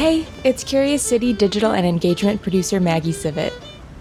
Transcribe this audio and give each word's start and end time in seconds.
Hey, 0.00 0.26
it's 0.44 0.64
Curious 0.64 1.02
City 1.02 1.34
digital 1.34 1.72
and 1.72 1.86
engagement 1.86 2.40
producer 2.40 2.80
Maggie 2.80 3.12
Sivit. 3.12 3.52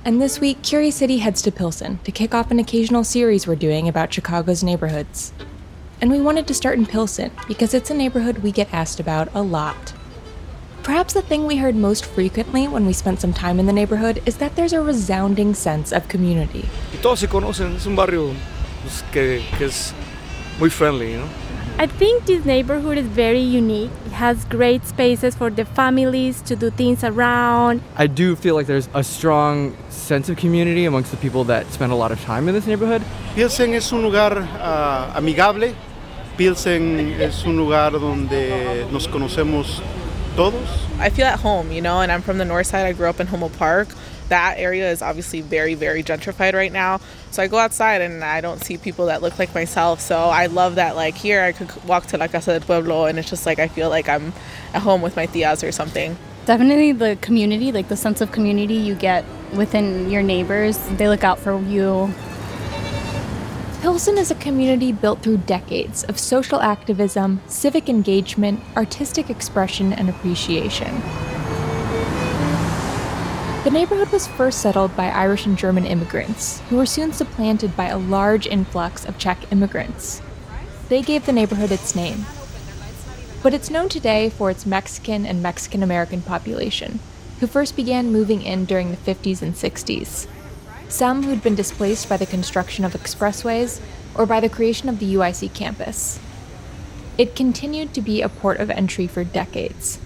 And 0.06 0.22
this 0.22 0.40
week, 0.40 0.62
Curious 0.62 0.96
City 0.96 1.18
heads 1.18 1.42
to 1.42 1.52
Pilsen 1.52 2.00
to 2.06 2.12
kick 2.14 2.34
off 2.34 2.52
an 2.52 2.60
occasional 2.60 3.04
series 3.04 3.46
we're 3.46 3.58
doing 3.58 3.90
about 3.90 4.14
Chicago's 4.14 4.64
neighborhoods. 4.64 5.34
And 6.00 6.10
we 6.10 6.22
wanted 6.22 6.48
to 6.48 6.54
start 6.54 6.78
in 6.78 6.86
Pilsen 6.86 7.32
because 7.50 7.74
it's 7.74 7.90
a 7.90 7.94
neighborhood 7.94 8.38
we 8.38 8.54
get 8.54 8.74
asked 8.74 9.02
about 9.02 9.28
a 9.36 9.42
lot. 9.42 9.94
Perhaps 10.84 11.16
the 11.16 11.22
thing 11.22 11.46
we 11.46 11.58
heard 11.58 11.76
most 11.76 12.06
frequently 12.06 12.66
when 12.66 12.86
we 12.86 12.94
spent 12.94 13.20
some 13.20 13.34
time 13.34 13.60
in 13.60 13.66
the 13.66 13.74
neighborhood 13.74 14.24
is 14.26 14.38
that 14.38 14.56
there's 14.56 14.72
a 14.72 14.82
resounding 14.82 15.54
sense 15.54 15.92
of 15.92 16.08
community. 16.08 16.70
Todos 17.02 17.20
se 17.20 17.28
conocen, 17.28 17.76
es 17.76 17.86
un 17.86 17.98
barrio 17.98 18.34
que, 19.12 19.44
que 19.58 19.66
es 19.66 19.94
muy 20.62 20.70
friendly, 20.70 21.12
you 21.12 21.18
know? 21.18 21.30
I 21.80 21.88
think 21.88 22.26
this 22.26 22.44
neighborhood 22.44 22.98
is 22.98 23.08
very 23.08 23.40
unique. 23.40 23.90
It 24.06 24.12
has 24.12 24.44
great 24.44 24.86
spaces 24.86 25.34
for 25.34 25.50
the 25.50 25.64
families 25.64 26.42
to 26.42 26.58
do 26.58 26.72
things 26.72 27.06
around. 27.06 27.82
I 27.96 28.06
do 28.06 28.36
feel 28.36 28.56
like 28.56 28.68
there's 28.68 28.90
a 28.94 29.02
strong 29.02 29.78
sense 29.88 30.28
of 30.28 30.36
community 30.36 30.84
amongst 30.84 31.10
the 31.12 31.16
people 31.16 31.46
that 31.46 31.72
spend 31.72 31.94
a 31.94 31.96
lot 31.96 32.12
of 32.12 32.20
time 32.26 32.50
in 32.50 32.54
this 32.54 32.68
neighborhood. 32.68 33.02
Pilsen 33.34 33.74
es 33.76 33.94
un 33.94 34.02
lugar 34.02 34.40
uh, 34.40 35.14
amigable. 35.16 35.74
Pilsen 36.36 37.00
es 37.22 37.46
un 37.46 37.56
lugar 37.56 37.92
donde 37.92 38.86
nos 38.92 39.08
conocemos 39.08 39.82
todos. 40.36 40.68
I 41.00 41.10
feel 41.10 41.28
at 41.28 41.40
home, 41.40 41.72
you 41.72 41.82
know, 41.82 42.02
and 42.02 42.12
I'm 42.12 42.22
from 42.22 42.40
the 42.40 42.46
north 42.46 42.68
side. 42.68 42.88
I 42.88 42.92
grew 42.92 43.08
up 43.08 43.22
in 43.22 43.28
Humboldt 43.28 43.58
Park. 43.58 43.88
That 44.30 44.56
area 44.58 44.90
is 44.90 45.02
obviously 45.02 45.42
very, 45.42 45.74
very 45.74 46.04
gentrified 46.04 46.54
right 46.54 46.72
now. 46.72 47.02
So 47.32 47.44
I 47.44 47.48
go 47.48 47.58
outside 47.58 48.02
and 48.02 48.24
I 48.24 48.42
don't 48.42 48.64
see 48.64 48.78
people 48.78 49.08
that 49.08 49.22
look 49.22 49.38
like 49.38 49.54
myself. 49.54 50.00
So 50.00 50.18
I 50.18 50.46
love 50.46 50.76
that, 50.76 50.96
like, 50.96 51.16
here 51.16 51.42
I 51.42 51.52
could 51.52 51.72
walk 51.84 52.06
to 52.08 52.18
La 52.18 52.28
Casa 52.28 52.52
del 52.52 52.62
Pueblo 52.62 53.06
and 53.06 53.20
it's 53.20 53.30
just 53.30 53.46
like 53.46 53.60
I 53.60 53.68
feel 53.68 53.90
like 53.90 54.08
I'm 54.08 54.34
at 54.74 54.82
home 54.82 55.02
with 55.02 55.16
my 55.16 55.28
tias 55.28 55.68
or 55.68 55.72
something. 55.72 56.18
Definitely 56.46 56.94
the 56.94 57.18
community, 57.22 57.72
like 57.72 57.90
the 57.90 57.98
sense 57.98 58.22
of 58.22 58.32
community 58.32 58.76
you 58.76 58.96
get 58.96 59.26
within 59.54 60.10
your 60.10 60.24
neighbors. 60.24 60.78
They 60.98 61.08
look 61.08 61.24
out 61.24 61.40
for 61.40 61.60
you. 61.62 62.12
Pilsen 63.82 64.18
is 64.18 64.30
a 64.30 64.36
community 64.36 64.92
built 64.92 65.22
through 65.22 65.38
decades 65.38 66.04
of 66.04 66.20
social 66.20 66.60
activism, 66.60 67.42
civic 67.48 67.88
engagement, 67.88 68.60
artistic 68.76 69.30
expression, 69.30 69.94
and 69.94 70.10
appreciation. 70.10 71.02
The 73.66 73.72
neighborhood 73.72 74.10
was 74.14 74.26
first 74.26 74.62
settled 74.62 74.96
by 74.96 75.10
Irish 75.10 75.46
and 75.46 75.58
German 75.58 75.86
immigrants, 75.86 76.62
who 76.70 76.78
were 76.78 76.86
soon 76.86 77.12
supplanted 77.12 77.76
by 77.76 77.88
a 77.88 77.98
large 77.98 78.48
influx 78.48 79.04
of 79.04 79.18
Czech 79.18 79.52
immigrants. 79.52 80.22
They 80.88 81.02
gave 81.02 81.26
the 81.26 81.34
neighborhood 81.34 81.70
its 81.70 81.94
name. 81.94 82.26
But 83.44 83.54
it's 83.54 83.70
known 83.70 83.90
today 83.90 84.30
for 84.30 84.50
its 84.50 84.66
Mexican 84.66 85.26
and 85.26 85.44
Mexican 85.44 85.84
American 85.84 86.22
population, 86.22 87.02
who 87.42 87.48
first 87.48 87.76
began 87.76 88.14
moving 88.14 88.42
in 88.42 88.64
during 88.64 88.92
the 88.92 88.98
50s 88.98 89.42
and 89.42 89.54
60s. 89.54 90.28
Some 90.88 91.24
who'd 91.24 91.44
been 91.44 91.56
displaced 91.56 92.08
by 92.08 92.16
the 92.16 92.26
construction 92.26 92.86
of 92.86 92.94
expressways 92.94 93.82
or 94.16 94.26
by 94.26 94.40
the 94.40 94.48
creation 94.48 94.88
of 94.88 95.00
the 95.00 95.16
UIC 95.16 95.54
campus. 95.54 96.18
It 97.18 97.36
continued 97.36 97.94
to 97.94 98.02
be 98.02 98.22
a 98.22 98.30
port 98.30 98.62
of 98.62 98.72
entry 98.72 99.06
for 99.06 99.26
decades. 99.26 100.00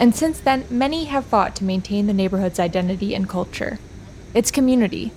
And 0.00 0.14
since 0.14 0.38
then, 0.38 0.64
many 0.70 1.06
have 1.06 1.26
fought 1.26 1.56
to 1.56 1.64
maintain 1.64 2.06
the 2.06 2.12
neighborhood's 2.12 2.60
identity 2.60 3.16
and 3.16 3.28
culture, 3.28 3.80
its 4.32 4.52
community. 4.52 5.10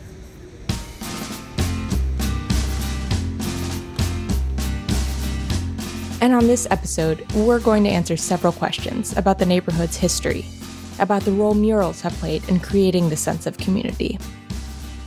And 6.20 6.34
on 6.34 6.48
this 6.48 6.68
episode, 6.72 7.32
we're 7.34 7.60
going 7.60 7.84
to 7.84 7.90
answer 7.90 8.18
several 8.18 8.54
questions 8.54 9.16
about 9.16 9.38
the 9.38 9.46
neighborhood's 9.46 9.98
history, 9.98 10.46
about 11.00 11.24
the 11.24 11.32
role 11.32 11.54
murals 11.54 12.02
have 12.02 12.14
played 12.14 12.48
in 12.50 12.60
creating 12.60 13.10
the 13.10 13.18
sense 13.18 13.46
of 13.46 13.58
community, 13.60 14.18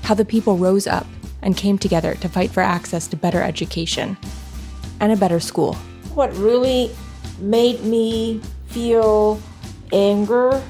how 0.02 0.14
the 0.14 0.24
people 0.24 0.56
rose 0.56 0.86
up 0.86 1.06
and 1.42 1.56
came 1.56 1.78
together 1.78 2.14
to 2.16 2.28
fight 2.28 2.50
for 2.50 2.62
access 2.62 3.08
to 3.08 3.16
better 3.16 3.42
education 3.42 4.16
and 5.00 5.12
a 5.12 5.16
better 5.16 5.40
school. 5.40 5.74
What 6.14 6.32
really 6.36 6.92
made 7.40 7.82
me 7.82 8.40
feel 8.66 9.40
anger 9.94 10.60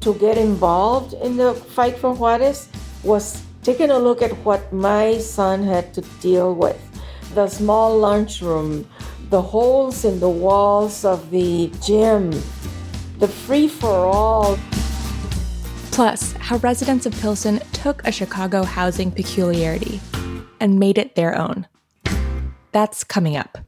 to 0.00 0.14
get 0.14 0.36
involved 0.36 1.14
in 1.14 1.36
the 1.36 1.54
fight 1.54 1.96
for 1.96 2.14
Juarez 2.14 2.68
was 3.02 3.42
taking 3.62 3.90
a 3.90 3.98
look 3.98 4.20
at 4.20 4.32
what 4.44 4.70
my 4.72 5.16
son 5.18 5.64
had 5.64 5.94
to 5.94 6.02
deal 6.20 6.54
with. 6.54 6.78
The 7.34 7.48
small 7.48 7.98
lunchroom, 7.98 8.86
the 9.30 9.40
holes 9.40 10.04
in 10.04 10.20
the 10.20 10.28
walls 10.28 11.04
of 11.04 11.30
the 11.30 11.72
gym, 11.82 12.30
the 13.18 13.26
free 13.28 13.66
for 13.66 14.04
all. 14.04 14.58
Plus, 15.90 16.32
how 16.32 16.58
residents 16.58 17.06
of 17.06 17.18
Pilsen 17.20 17.60
took 17.72 18.06
a 18.06 18.12
Chicago 18.12 18.62
housing 18.64 19.10
peculiarity 19.10 20.00
and 20.60 20.78
made 20.78 20.98
it 20.98 21.14
their 21.14 21.34
own. 21.36 21.66
That's 22.72 23.04
coming 23.04 23.36
up. 23.36 23.58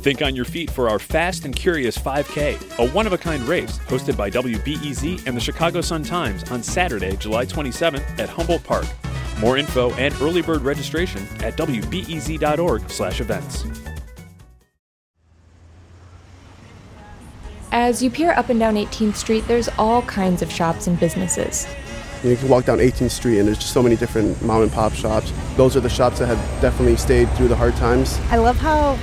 Think 0.00 0.22
on 0.22 0.34
your 0.34 0.46
feet 0.46 0.70
for 0.70 0.88
our 0.88 0.98
Fast 0.98 1.44
and 1.44 1.54
Curious 1.54 1.98
5K, 1.98 2.78
a 2.78 2.90
one 2.92 3.06
of 3.06 3.12
a 3.12 3.18
kind 3.18 3.42
race 3.42 3.78
hosted 3.80 4.16
by 4.16 4.30
WBEZ 4.30 5.26
and 5.26 5.36
the 5.36 5.40
Chicago 5.40 5.82
Sun 5.82 6.04
Times 6.04 6.50
on 6.50 6.62
Saturday, 6.62 7.16
July 7.16 7.44
27th 7.44 8.18
at 8.18 8.30
Humboldt 8.30 8.64
Park. 8.64 8.86
More 9.40 9.58
info 9.58 9.92
and 9.96 10.14
early 10.22 10.40
bird 10.40 10.62
registration 10.62 11.20
at 11.40 11.58
wbez.org/events. 11.58 13.64
As 17.70 18.02
you 18.02 18.10
peer 18.10 18.32
up 18.32 18.48
and 18.48 18.58
down 18.58 18.78
18th 18.78 19.16
Street, 19.16 19.46
there's 19.48 19.68
all 19.78 20.00
kinds 20.02 20.40
of 20.40 20.50
shops 20.50 20.86
and 20.86 20.98
businesses. 20.98 21.66
You 22.24 22.36
can 22.36 22.48
walk 22.48 22.64
down 22.64 22.80
18th 22.80 23.10
Street 23.10 23.38
and 23.38 23.46
there's 23.46 23.58
just 23.58 23.74
so 23.74 23.82
many 23.82 23.96
different 23.96 24.40
mom 24.42 24.62
and 24.62 24.72
pop 24.72 24.94
shops. 24.94 25.30
Those 25.56 25.76
are 25.76 25.80
the 25.80 25.90
shops 25.90 26.20
that 26.20 26.26
have 26.26 26.38
definitely 26.62 26.96
stayed 26.96 27.30
through 27.32 27.48
the 27.48 27.56
hard 27.56 27.76
times. 27.76 28.18
I 28.30 28.38
love 28.38 28.56
how 28.56 28.98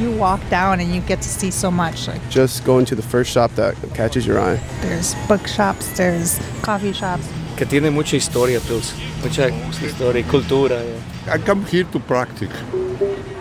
you 0.00 0.10
walk 0.12 0.40
down 0.50 0.80
and 0.80 0.94
you 0.94 1.00
get 1.02 1.20
to 1.22 1.28
see 1.28 1.50
so 1.50 1.70
much. 1.70 2.08
Like 2.08 2.20
Just 2.30 2.64
going 2.64 2.84
to 2.86 2.94
the 2.94 3.02
first 3.02 3.30
shop 3.30 3.50
that 3.56 3.74
catches 3.94 4.26
your 4.26 4.38
eye. 4.40 4.60
there's 4.80 5.14
bookshops, 5.28 5.88
there's 5.96 6.38
coffee 6.62 6.92
shops. 6.92 7.28
Que 7.56 7.66
tiene 7.66 7.90
mucha 7.92 8.16
historia, 8.16 8.60
Pilsen. 8.60 8.98
Mucha 9.22 9.50
historia 9.80 10.22
y 10.24 10.28
cultura. 10.28 10.82
yeah. 10.82 11.34
I 11.34 11.38
come 11.38 11.64
here 11.66 11.84
to 11.84 12.00
practice, 12.00 12.50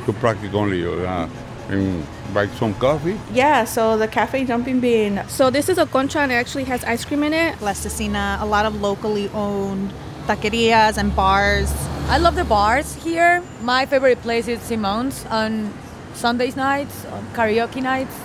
to 0.05 0.13
practice 0.13 0.53
only, 0.53 0.85
uh, 0.85 1.27
and 1.69 2.05
buy 2.33 2.47
some 2.59 2.73
coffee. 2.75 3.17
Yeah, 3.33 3.63
so 3.65 3.97
the 3.97 4.07
Cafe 4.07 4.45
Jumping 4.45 4.79
Bean. 4.79 5.23
So 5.27 5.49
this 5.49 5.67
is 5.69 5.77
a 5.77 5.85
concha 5.85 6.19
and 6.19 6.31
it 6.31 6.35
actually 6.35 6.65
has 6.65 6.83
ice 6.83 7.03
cream 7.05 7.23
in 7.23 7.33
it. 7.33 7.55
Plasticina, 7.55 8.39
a 8.41 8.45
lot 8.45 8.65
of 8.65 8.79
locally 8.81 9.29
owned 9.29 9.91
taquerias 10.27 10.97
and 10.97 11.15
bars. 11.15 11.71
I 12.09 12.17
love 12.17 12.35
the 12.35 12.43
bars 12.45 12.93
here. 13.03 13.41
My 13.61 13.85
favorite 13.85 14.21
place 14.21 14.47
is 14.47 14.61
Simone's 14.61 15.25
on 15.25 15.73
Sundays 16.13 16.55
nights, 16.55 17.05
on 17.05 17.25
karaoke 17.33 17.81
nights. 17.81 18.15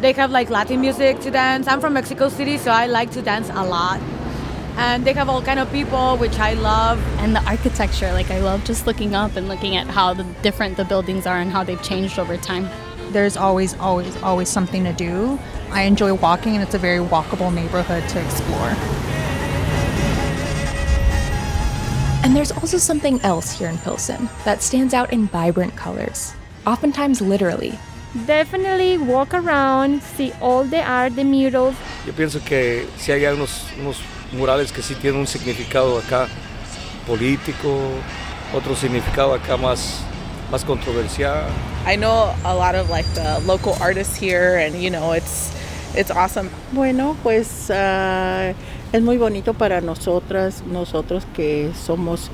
They 0.00 0.12
have 0.12 0.30
like 0.30 0.50
Latin 0.50 0.80
music 0.80 1.20
to 1.20 1.30
dance. 1.30 1.66
I'm 1.66 1.80
from 1.80 1.94
Mexico 1.94 2.28
City, 2.28 2.58
so 2.58 2.70
I 2.70 2.86
like 2.86 3.10
to 3.12 3.22
dance 3.22 3.48
a 3.50 3.64
lot. 3.64 4.00
And 4.76 5.06
they 5.06 5.14
have 5.14 5.30
all 5.30 5.40
kind 5.40 5.58
of 5.58 5.72
people, 5.72 6.18
which 6.18 6.38
I 6.38 6.52
love. 6.52 6.98
And 7.18 7.34
the 7.34 7.42
architecture, 7.44 8.12
like 8.12 8.30
I 8.30 8.40
love 8.40 8.64
just 8.64 8.86
looking 8.86 9.14
up 9.14 9.36
and 9.36 9.48
looking 9.48 9.76
at 9.76 9.86
how 9.86 10.12
the 10.12 10.24
different 10.42 10.76
the 10.76 10.84
buildings 10.84 11.26
are 11.26 11.38
and 11.38 11.50
how 11.50 11.64
they've 11.64 11.82
changed 11.82 12.18
over 12.18 12.36
time. 12.36 12.68
There's 13.12 13.36
always, 13.36 13.74
always, 13.78 14.14
always 14.22 14.48
something 14.50 14.84
to 14.84 14.92
do. 14.92 15.38
I 15.70 15.82
enjoy 15.82 16.12
walking, 16.14 16.54
and 16.54 16.62
it's 16.62 16.74
a 16.74 16.78
very 16.78 16.98
walkable 16.98 17.52
neighborhood 17.52 18.06
to 18.10 18.22
explore. 18.22 18.74
And 22.22 22.34
there's 22.34 22.52
also 22.52 22.76
something 22.76 23.20
else 23.22 23.52
here 23.52 23.68
in 23.68 23.78
Pilsen 23.78 24.28
that 24.44 24.60
stands 24.60 24.92
out 24.92 25.12
in 25.12 25.28
vibrant 25.28 25.76
colors, 25.76 26.34
oftentimes 26.66 27.20
literally. 27.20 27.78
Definitely 28.26 28.98
walk 28.98 29.34
around, 29.34 30.02
see 30.02 30.32
all 30.40 30.64
the 30.64 30.82
art, 30.82 31.14
the 31.16 31.24
murals. 31.24 31.74
Yo 32.06 32.12
pienso 32.12 32.40
que 32.44 32.86
si 32.96 33.12
hay 33.12 33.24
unos, 33.26 33.64
unos 33.78 34.00
murales 34.32 34.72
que 34.72 34.82
sí 34.82 34.94
tienen 34.94 35.20
un 35.20 35.26
significado 35.26 35.98
acá 35.98 36.28
político, 37.06 37.78
otro 38.54 38.74
significado 38.74 39.34
acá 39.34 39.56
más, 39.56 40.00
más 40.50 40.64
controversial. 40.64 41.44
I 41.86 41.96
know 41.96 42.34
a 42.44 42.54
lot 42.54 42.74
of 42.74 42.90
like 42.90 43.06
the 43.14 43.40
local 43.46 43.76
artists 43.80 44.16
here, 44.16 44.56
and 44.56 44.82
you 44.82 44.90
know 44.90 45.12
it's 45.12 45.52
it's 45.94 46.10
awesome. 46.10 46.50
Bueno, 46.72 47.16
pues 47.22 47.70
ah, 47.70 48.54
es 48.92 49.02
muy 49.02 49.18
bonito 49.18 49.52
para 49.54 49.80
nosotras, 49.80 50.62
nosotros 50.66 51.24
que 51.34 51.70
somos 51.74 52.30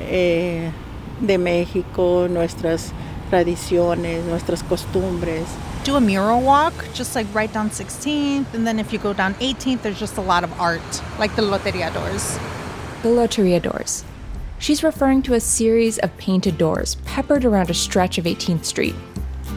eh, 0.00 0.70
de 1.20 1.38
México, 1.38 2.28
nuestras 2.30 2.92
tradiciones, 3.34 4.24
nuestras 4.26 4.62
costumbres. 4.62 5.48
Do 5.82 5.96
a 5.96 6.00
mural 6.00 6.40
walk, 6.40 6.72
just 6.94 7.16
like 7.16 7.26
right 7.34 7.52
down 7.52 7.68
16th, 7.68 8.54
and 8.54 8.64
then 8.64 8.78
if 8.78 8.92
you 8.92 8.98
go 9.00 9.12
down 9.12 9.34
18th, 9.34 9.82
there's 9.82 9.98
just 9.98 10.18
a 10.18 10.20
lot 10.20 10.44
of 10.44 10.60
art, 10.60 11.02
like 11.18 11.34
the 11.34 11.42
Loteria 11.42 11.92
doors. 11.92 12.38
The 13.02 13.08
Loteria 13.08 13.60
doors. 13.60 14.04
She's 14.60 14.84
referring 14.84 15.22
to 15.22 15.34
a 15.34 15.40
series 15.40 15.98
of 15.98 16.16
painted 16.16 16.56
doors 16.56 16.94
peppered 17.04 17.44
around 17.44 17.70
a 17.70 17.74
stretch 17.74 18.18
of 18.18 18.24
18th 18.24 18.64
Street, 18.64 18.94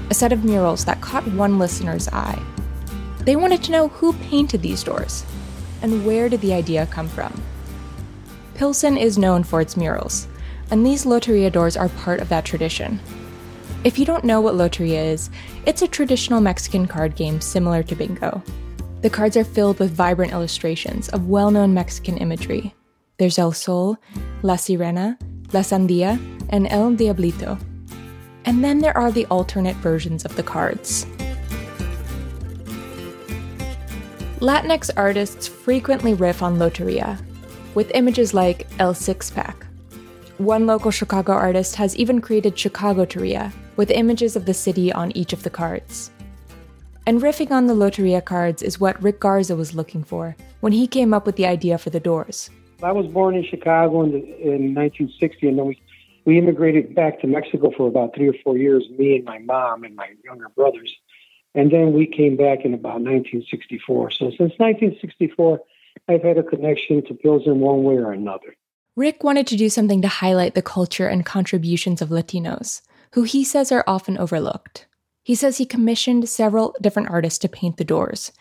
a 0.10 0.14
set 0.16 0.34
of 0.34 0.44
murals 0.44 0.86
that 0.86 1.02
caught 1.02 1.28
one 1.28 1.60
listener's 1.60 2.08
eye. 2.10 2.42
They 3.20 3.36
wanted 3.36 3.64
to 3.66 3.72
know 3.72 3.90
who 3.90 4.14
painted 4.14 4.64
these 4.64 4.84
doors 4.84 5.24
and 5.84 6.04
where 6.04 6.30
did 6.30 6.42
the 6.42 6.54
idea 6.54 6.88
come 6.88 7.08
from. 7.08 7.44
Pilsen 8.56 8.98
is 8.98 9.20
known 9.20 9.44
for 9.44 9.62
its 9.62 9.78
murals, 9.78 10.28
and 10.72 10.84
these 10.84 11.06
Loteria 11.06 11.52
doors 11.52 11.78
are 11.78 11.90
part 11.90 12.20
of 12.20 12.30
that 12.30 12.44
tradition. 12.44 13.00
If 13.84 14.00
you 14.00 14.06
don't 14.06 14.24
know 14.24 14.42
what 14.42 14.56
Loteria 14.56 15.14
is, 15.14 15.30
it's 15.66 15.84
a 15.84 15.88
traditional 15.88 16.42
Mexican 16.42 16.88
card 16.88 17.16
game 17.16 17.40
similar 17.40 17.84
to 17.84 17.96
bingo. 17.96 18.42
The 19.02 19.10
cards 19.10 19.38
are 19.38 19.44
filled 19.44 19.80
with 19.80 19.92
vibrant 19.92 20.34
illustrations 20.34 21.10
of 21.10 21.30
well 21.30 21.52
known 21.52 21.74
Mexican 21.74 22.18
imagery. 22.18 22.74
There's 23.18 23.38
El 23.38 23.52
Sol, 23.52 23.98
La 24.42 24.56
Sirena, 24.56 25.18
La 25.54 25.62
Sandia, 25.62 26.20
and 26.50 26.68
El 26.70 26.92
Diablito. 26.94 27.60
And 28.46 28.64
then 28.64 28.80
there 28.80 28.98
are 28.98 29.12
the 29.12 29.28
alternate 29.28 29.76
versions 29.78 30.26
of 30.26 30.36
the 30.36 30.44
cards. 30.44 31.06
Latinx 34.40 34.90
artists 34.98 35.48
frequently 35.48 36.14
riff 36.14 36.42
on 36.42 36.58
Loteria, 36.58 37.22
with 37.76 37.92
images 37.94 38.34
like 38.34 38.68
El 38.80 38.94
Six 38.94 39.30
Pack. 39.30 39.66
One 40.40 40.66
local 40.66 40.92
Chicago 40.92 41.34
artist 41.34 41.76
has 41.76 41.96
even 41.96 42.22
created 42.22 42.58
Chicago 42.58 43.06
Teria, 43.06 43.52
with 43.78 43.90
images 43.92 44.36
of 44.36 44.46
the 44.46 44.54
city 44.54 44.92
on 44.92 45.16
each 45.16 45.32
of 45.32 45.44
the 45.44 45.50
cards. 45.50 46.12
And 47.06 47.22
riffing 47.22 47.52
on 47.52 47.68
the 47.68 47.74
Loteria 47.74 48.24
cards 48.24 48.62
is 48.62 48.82
what 48.82 49.02
Rick 49.02 49.22
Garza 49.22 49.56
was 49.56 49.74
looking 49.74 50.04
for 50.04 50.36
when 50.60 50.74
he 50.74 50.88
came 50.88 51.14
up 51.14 51.26
with 51.26 51.38
the 51.38 51.46
idea 51.46 51.78
for 51.78 51.90
the 51.90 52.02
doors. 52.02 52.50
I 52.84 52.92
was 52.92 53.08
born 53.08 53.36
in 53.36 53.46
Chicago 53.46 54.04
in, 54.04 54.12
the, 54.12 54.18
in 54.18 54.76
1960, 54.76 55.48
and 55.48 55.58
then 55.58 55.68
we, 55.68 55.82
we 56.26 56.38
immigrated 56.38 56.94
back 56.94 57.22
to 57.22 57.28
Mexico 57.28 57.72
for 57.76 57.88
about 57.88 58.14
three 58.14 58.28
or 58.28 58.36
four 58.44 58.58
years, 58.58 58.86
me 58.98 59.16
and 59.16 59.26
my 59.26 59.40
mom 59.40 59.86
and 59.86 59.96
my 59.96 60.10
younger 60.26 60.50
brothers. 60.50 60.94
And 61.56 61.72
then 61.72 61.94
we 61.94 62.06
came 62.06 62.36
back 62.36 62.66
in 62.66 62.74
about 62.74 63.02
1964. 63.02 64.12
So 64.12 64.26
since 64.32 64.54
1964, 64.58 65.60
I've 66.08 66.24
had 66.24 66.38
a 66.38 66.44
connection 66.44 67.04
to 67.06 67.14
Pilsen 67.14 67.60
one 67.60 67.84
way 67.84 67.96
or 67.96 68.12
another. 68.12 68.56
Rick 68.96 69.24
wanted 69.24 69.48
to 69.48 69.56
do 69.56 69.70
something 69.70 70.02
to 70.02 70.08
highlight 70.08 70.56
the 70.56 70.62
culture 70.62 71.08
and 71.08 71.26
contributions 71.26 72.02
of 72.02 72.10
Latinos, 72.10 72.82
who 73.13 73.24
he 73.24 73.44
says 73.44 73.71
are 73.71 73.83
often 73.88 74.18
overlooked. 74.18 74.86
He 75.24 75.36
says 75.36 75.57
he 75.57 75.65
commissioned 75.65 76.30
several 76.30 76.75
different 76.81 77.09
artists 77.09 77.39
to 77.39 77.50
paint 77.50 77.77
the 77.77 77.83
doors, 77.83 78.31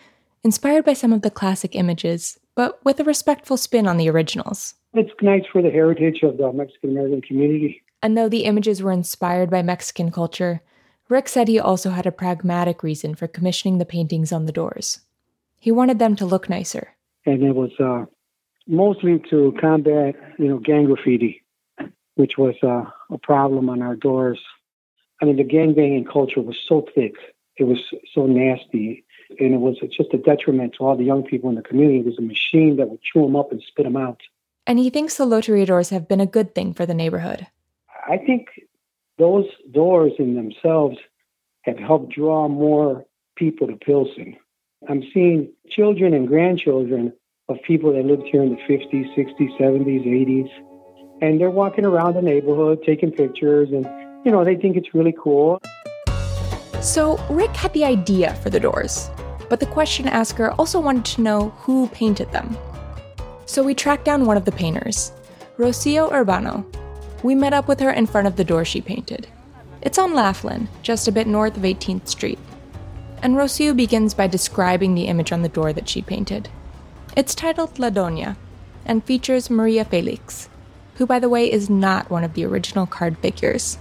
inspired 0.44 0.84
by 0.84 0.92
some 0.92 1.12
of 1.12 1.22
the 1.22 1.30
classic 1.30 1.74
images, 1.74 2.38
but 2.54 2.84
with 2.84 3.00
a 3.00 3.04
respectful 3.04 3.56
spin 3.56 3.86
on 3.88 3.96
the 3.96 4.08
originals. 4.08 4.74
It's 4.94 5.10
nice 5.20 5.42
for 5.52 5.62
the 5.62 5.70
heritage 5.70 6.22
of 6.22 6.38
the 6.38 6.52
Mexican 6.52 6.90
American 6.90 7.22
community. 7.22 7.82
And 8.02 8.16
though 8.16 8.28
the 8.28 8.44
images 8.44 8.82
were 8.82 8.92
inspired 8.92 9.50
by 9.50 9.62
Mexican 9.62 10.10
culture, 10.10 10.62
Rick 11.08 11.28
said 11.28 11.48
he 11.48 11.58
also 11.58 11.90
had 11.90 12.06
a 12.06 12.12
pragmatic 12.12 12.82
reason 12.82 13.14
for 13.14 13.26
commissioning 13.26 13.78
the 13.78 13.84
paintings 13.84 14.32
on 14.32 14.46
the 14.46 14.52
doors. 14.52 15.00
He 15.60 15.70
wanted 15.70 15.98
them 15.98 16.16
to 16.16 16.26
look 16.26 16.48
nicer. 16.48 16.94
And 17.24 17.42
it 17.42 17.54
was 17.54 17.70
uh, 17.80 18.06
mostly 18.66 19.22
to 19.30 19.54
combat, 19.60 20.14
you 20.38 20.48
know, 20.48 20.58
gang 20.58 20.86
graffiti, 20.86 21.42
which 22.14 22.32
was 22.38 22.54
uh, 22.62 22.84
a 23.12 23.18
problem 23.18 23.68
on 23.68 23.82
our 23.82 23.96
doors. 23.96 24.40
I 25.20 25.24
mean, 25.24 25.36
the 25.36 25.44
gangbanging 25.44 26.10
culture 26.10 26.42
was 26.42 26.56
so 26.68 26.86
thick, 26.94 27.14
it 27.56 27.64
was 27.64 27.78
so 28.12 28.26
nasty, 28.26 29.04
and 29.40 29.54
it 29.54 29.60
was 29.60 29.78
just 29.96 30.12
a 30.12 30.18
detriment 30.18 30.74
to 30.74 30.84
all 30.84 30.96
the 30.96 31.04
young 31.04 31.22
people 31.22 31.48
in 31.48 31.56
the 31.56 31.62
community. 31.62 32.00
It 32.00 32.06
was 32.06 32.18
a 32.18 32.22
machine 32.22 32.76
that 32.76 32.88
would 32.88 33.02
chew 33.02 33.22
them 33.22 33.36
up 33.36 33.50
and 33.50 33.62
spit 33.66 33.84
them 33.84 33.96
out. 33.96 34.20
And 34.66 34.78
he 34.78 34.90
thinks 34.90 35.16
the 35.16 35.26
Loteria 35.26 35.66
doors 35.66 35.90
have 35.90 36.08
been 36.08 36.20
a 36.20 36.26
good 36.26 36.54
thing 36.54 36.74
for 36.74 36.86
the 36.86 36.94
neighborhood. 36.94 37.46
I 38.08 38.18
think 38.18 38.48
those 39.18 39.46
doors 39.70 40.12
in 40.18 40.34
themselves 40.34 40.98
have 41.62 41.78
helped 41.78 42.12
draw 42.12 42.48
more 42.48 43.04
people 43.36 43.66
to 43.66 43.76
Pilsen. 43.76 44.36
I'm 44.88 45.02
seeing 45.12 45.52
children 45.68 46.14
and 46.14 46.28
grandchildren 46.28 47.12
of 47.48 47.56
people 47.66 47.92
that 47.92 48.04
lived 48.04 48.24
here 48.30 48.42
in 48.42 48.50
the 48.50 48.56
50s, 48.56 49.16
60s, 49.16 49.58
70s, 49.58 50.06
80s. 50.06 50.50
And 51.22 51.40
they're 51.40 51.50
walking 51.50 51.86
around 51.86 52.14
the 52.14 52.22
neighborhood 52.22 52.82
taking 52.84 53.10
pictures, 53.10 53.70
and, 53.70 53.86
you 54.26 54.32
know, 54.32 54.44
they 54.44 54.56
think 54.56 54.76
it's 54.76 54.93
really 54.93 55.14
cool. 55.17 55.61
So 56.82 57.17
Rick 57.31 57.55
had 57.55 57.73
the 57.73 57.84
idea 57.84 58.34
for 58.34 58.50
the 58.50 58.58
doors, 58.58 59.08
but 59.49 59.61
the 59.61 59.67
question 59.67 60.08
asker 60.08 60.50
also 60.58 60.81
wanted 60.81 61.05
to 61.05 61.23
know 61.23 61.50
who 61.61 61.87
painted 61.88 62.32
them. 62.32 62.58
So 63.46 63.62
we 63.62 63.73
tracked 63.73 64.05
down 64.05 64.26
one 64.26 64.37
of 64.37 64.44
the 64.44 64.50
painters, 64.50 65.12
Rocio 65.58 66.11
Urbano. 66.11 66.67
We 67.23 67.37
met 67.37 67.52
up 67.52 67.69
with 67.69 67.78
her 67.78 67.93
in 67.93 68.06
front 68.06 68.26
of 68.26 68.34
the 68.34 68.43
door 68.43 68.64
she 68.64 68.81
painted. 68.81 69.28
It's 69.81 69.96
on 69.96 70.12
Laflin, 70.12 70.67
just 70.82 71.06
a 71.06 71.12
bit 71.12 71.28
north 71.28 71.56
of 71.56 71.62
18th 71.62 72.08
Street. 72.08 72.40
And 73.23 73.37
Rocio 73.37 73.76
begins 73.76 74.12
by 74.12 74.26
describing 74.26 74.96
the 74.96 75.06
image 75.06 75.31
on 75.31 75.43
the 75.43 75.49
door 75.49 75.73
that 75.73 75.88
she 75.88 76.02
painted. 76.02 76.49
It's 77.17 77.34
titled 77.34 77.78
La 77.78 77.90
Doña 77.90 78.37
and 78.84 79.05
features 79.05 79.50
Maria 79.50 79.84
Felix, 79.84 80.49
who, 80.96 81.06
by 81.06 81.20
the 81.20 81.28
way, 81.28 81.50
is 81.50 81.70
not 81.70 82.11
one 82.11 82.25
of 82.25 82.34
the 82.34 82.44
original 82.44 82.87
card 82.87 83.17
figures. 83.19 83.78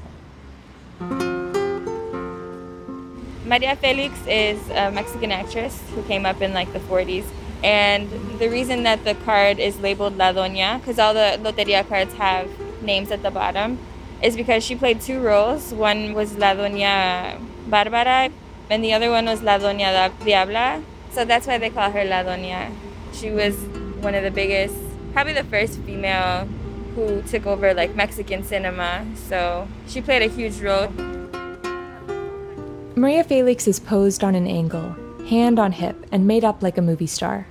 Maria 3.45 3.75
Felix 3.75 4.13
is 4.27 4.59
a 4.71 4.91
Mexican 4.91 5.31
actress 5.31 5.79
who 5.93 6.01
came 6.03 6.25
up 6.25 6.41
in 6.41 6.53
like 6.53 6.73
the 6.73 6.79
40s. 6.79 7.25
And 7.63 8.09
the 8.39 8.49
reason 8.49 8.83
that 8.83 9.05
the 9.05 9.15
card 9.15 9.59
is 9.59 9.79
labeled 9.79 10.17
La 10.17 10.33
Doña, 10.33 10.79
because 10.79 10.99
all 10.99 11.13
the 11.13 11.39
Loteria 11.41 11.87
cards 11.87 12.13
have 12.15 12.49
names 12.81 13.11
at 13.11 13.23
the 13.23 13.31
bottom, 13.31 13.79
is 14.21 14.35
because 14.35 14.63
she 14.63 14.75
played 14.75 14.99
two 14.99 15.19
roles. 15.21 15.73
One 15.73 16.13
was 16.13 16.37
La 16.37 16.53
Doña 16.53 17.39
Bárbara, 17.69 18.31
and 18.69 18.83
the 18.83 18.93
other 18.93 19.09
one 19.09 19.25
was 19.25 19.41
La 19.41 19.57
Doña 19.57 20.11
Diabla. 20.19 20.83
So 21.11 21.23
that's 21.23 21.47
why 21.47 21.57
they 21.57 21.69
call 21.69 21.91
her 21.91 22.03
La 22.03 22.23
Doña. 22.23 22.71
She 23.13 23.31
was 23.31 23.55
one 24.01 24.15
of 24.15 24.23
the 24.23 24.31
biggest, 24.31 24.75
probably 25.13 25.33
the 25.33 25.45
first 25.45 25.79
female 25.79 26.47
who 26.95 27.21
took 27.23 27.45
over 27.45 27.73
like 27.73 27.95
Mexican 27.95 28.43
cinema. 28.43 29.05
So 29.27 29.67
she 29.87 30.01
played 30.01 30.21
a 30.21 30.27
huge 30.27 30.61
role. 30.61 30.87
Maria 32.95 33.23
Felix 33.23 33.67
is 33.67 33.79
posed 33.79 34.23
on 34.23 34.35
an 34.35 34.47
angle, 34.47 34.95
hand 35.27 35.59
on 35.59 35.73
hip, 35.73 36.05
and 36.11 36.25
made 36.25 36.45
up 36.45 36.63
like 36.63 36.77
a 36.77 36.81
movie 36.81 37.07
star. 37.07 37.45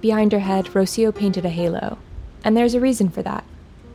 Behind 0.00 0.32
her 0.32 0.40
head, 0.40 0.66
Rocio 0.66 1.14
painted 1.14 1.44
a 1.44 1.48
halo, 1.48 1.98
and 2.42 2.56
there's 2.56 2.74
a 2.74 2.80
reason 2.80 3.08
for 3.08 3.22
that. 3.22 3.44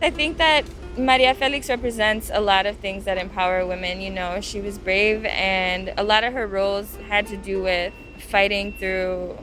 I 0.01 0.09
think 0.09 0.37
that 0.37 0.65
Maria 0.97 1.33
Felix 1.35 1.69
represents 1.69 2.31
a 2.33 2.39
lot 2.41 2.65
of 2.65 2.77
things 2.77 3.03
that 3.03 3.17
empower 3.17 3.65
women. 3.65 4.01
You 4.01 4.09
know, 4.11 4.39
she 4.41 4.61
was 4.61 4.77
brave, 4.77 5.25
and 5.25 5.93
a 5.97 6.03
lot 6.03 6.23
of 6.23 6.33
her 6.33 6.47
roles 6.47 6.95
had 7.07 7.27
to 7.27 7.37
do 7.37 7.61
with 7.61 7.93
fighting 8.17 8.73
through 8.73 9.37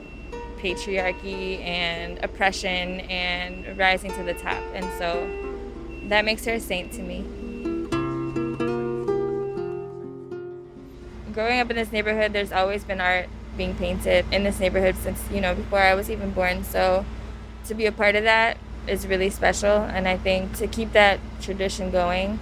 patriarchy 0.61 1.63
and 1.63 2.23
oppression 2.23 3.01
and 3.01 3.77
rising 3.77 4.11
to 4.13 4.23
the 4.23 4.33
top. 4.33 4.63
And 4.73 4.85
so 4.97 6.07
that 6.09 6.25
makes 6.25 6.45
her 6.45 6.53
a 6.53 6.59
saint 6.59 6.91
to 6.93 7.01
me. 7.01 7.25
growing 11.39 11.61
up 11.61 11.69
in 11.69 11.77
this 11.77 11.93
neighborhood, 11.93 12.33
there's 12.33 12.51
always 12.51 12.83
been 12.83 12.99
art 12.99 13.29
being 13.55 13.73
painted 13.73 14.25
in 14.29 14.43
this 14.43 14.59
neighborhood 14.59 14.93
since, 14.97 15.23
you 15.31 15.39
know, 15.39 15.55
before 15.55 15.79
I 15.79 15.95
was 15.95 16.11
even 16.11 16.31
born. 16.31 16.65
So 16.65 17.05
to 17.65 17.73
be 17.73 17.85
a 17.85 17.93
part 17.93 18.17
of 18.17 18.23
that 18.25 18.57
is 18.87 19.07
really 19.07 19.29
special. 19.29 19.77
And 19.77 20.05
I 20.05 20.17
think 20.17 20.57
to 20.57 20.67
keep 20.67 20.91
that 20.91 21.17
tradition 21.39 21.91
going 21.91 22.39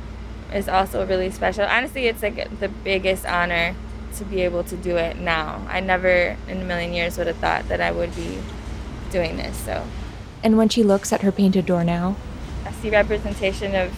is 0.52 0.68
also 0.68 1.06
really 1.06 1.30
special. 1.30 1.64
Honestly, 1.66 2.08
it's 2.08 2.24
like 2.24 2.60
the 2.60 2.70
biggest 2.70 3.24
honor 3.28 3.76
to 4.18 4.26
be 4.26 4.42
able 4.42 4.64
to 4.66 4.76
do 4.76 4.98
it 4.98 5.18
now. 5.18 5.66
I 5.70 5.80
never 5.80 6.38
in 6.48 6.62
a 6.62 6.66
million 6.66 6.94
years 6.94 7.18
would 7.18 7.28
have 7.28 7.38
thought 7.38 7.68
that 7.70 7.82
I 7.82 7.92
would 7.92 8.16
be 8.16 8.40
doing 9.12 9.38
this. 9.38 9.56
So 9.58 9.86
And 10.44 10.58
when 10.58 10.70
she 10.70 10.84
looks 10.84 11.14
at 11.14 11.22
her 11.22 11.32
painted 11.32 11.66
door 11.66 11.84
now, 11.84 12.16
I 12.66 12.72
see 12.72 12.90
representation 12.90 13.76
of 13.76 13.92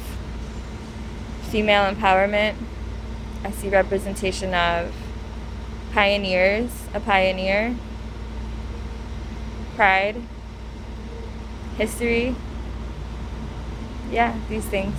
female 1.49 1.91
empowerment. 1.91 2.55
I 3.43 3.51
see 3.51 3.69
representation 3.69 4.53
of 4.53 4.93
pioneers, 5.93 6.69
a 6.93 6.99
pioneer, 6.99 7.75
pride, 9.75 10.21
history. 11.77 12.35
Yeah, 14.11 14.37
these 14.49 14.65
things. 14.65 14.95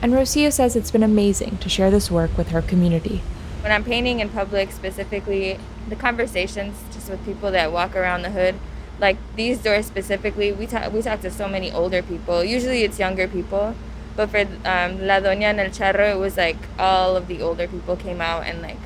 And 0.00 0.12
Rocio 0.12 0.52
says 0.52 0.76
it's 0.76 0.90
been 0.90 1.02
amazing 1.02 1.58
to 1.58 1.68
share 1.68 1.90
this 1.90 2.10
work 2.10 2.36
with 2.38 2.50
her 2.50 2.62
community. 2.62 3.22
When 3.62 3.72
I'm 3.72 3.84
painting 3.84 4.20
in 4.20 4.28
public, 4.28 4.72
specifically, 4.72 5.58
the 5.88 5.96
conversations 5.96 6.76
just 6.92 7.10
with 7.10 7.24
people 7.24 7.50
that 7.50 7.72
walk 7.72 7.96
around 7.96 8.22
the 8.22 8.30
hood, 8.30 8.54
like 9.00 9.16
these 9.36 9.58
doors 9.58 9.86
specifically, 9.86 10.52
we 10.52 10.66
talk 10.66 10.92
we 10.92 11.02
talk 11.02 11.20
to 11.22 11.30
so 11.30 11.48
many 11.48 11.72
older 11.72 12.02
people. 12.02 12.44
Usually, 12.44 12.82
it's 12.82 12.98
younger 12.98 13.26
people, 13.28 13.74
But 14.18 14.30
for 14.30 14.40
um, 14.40 15.06
La 15.06 15.20
Doña 15.20 15.42
en 15.42 15.60
el 15.60 15.70
Charro, 15.70 16.12
it 16.12 16.18
was 16.18 16.36
like 16.36 16.56
all 16.76 17.14
of 17.16 17.28
the 17.28 17.40
older 17.40 17.68
people 17.68 17.94
came 17.94 18.20
out 18.20 18.46
and 18.46 18.60
like 18.60 18.80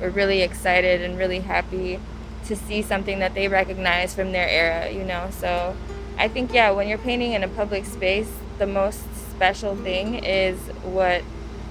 were 0.00 0.08
really 0.08 0.40
excited 0.40 1.02
and 1.02 1.18
really 1.18 1.40
happy 1.40 2.00
to 2.46 2.56
see 2.56 2.80
something 2.80 3.18
that 3.18 3.34
they 3.34 3.48
recognize 3.48 4.14
from 4.14 4.32
their 4.32 4.48
era, 4.48 4.90
you 4.90 5.04
know. 5.04 5.28
So 5.30 5.76
I 6.16 6.28
think 6.28 6.54
yeah, 6.54 6.70
when 6.70 6.88
you're 6.88 6.96
painting 6.96 7.34
in 7.34 7.44
a 7.44 7.48
public 7.48 7.84
space, 7.84 8.32
the 8.56 8.66
most 8.66 9.02
special 9.30 9.76
thing 9.76 10.24
is 10.24 10.58
what 10.82 11.22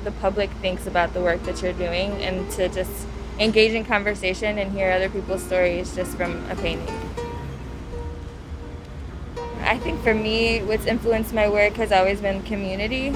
the 0.04 0.12
public 0.12 0.50
thinks 0.62 0.88
about 0.88 1.13
the 1.13 1.22
work 1.22 1.44
that 1.44 1.62
you're 1.62 1.74
doing 1.74 2.12
and 2.24 2.50
to 2.51 2.70
just 2.70 3.08
engage 3.39 3.74
in 3.74 3.86
conversation 3.86 4.58
and 4.58 4.72
hear 4.72 4.92
other 4.92 5.10
people's 5.10 5.44
stories 5.44 5.96
just 5.96 6.16
from 6.18 6.50
a 6.50 6.56
painting. 6.56 6.96
I 9.62 9.77
think 9.77 10.01
for 10.01 10.13
me, 10.13 10.63
what's 10.63 10.86
influenced 10.86 11.34
my 11.34 11.50
work 11.50 11.74
has 11.74 11.92
always 11.92 12.22
been 12.22 12.42
community. 12.44 13.13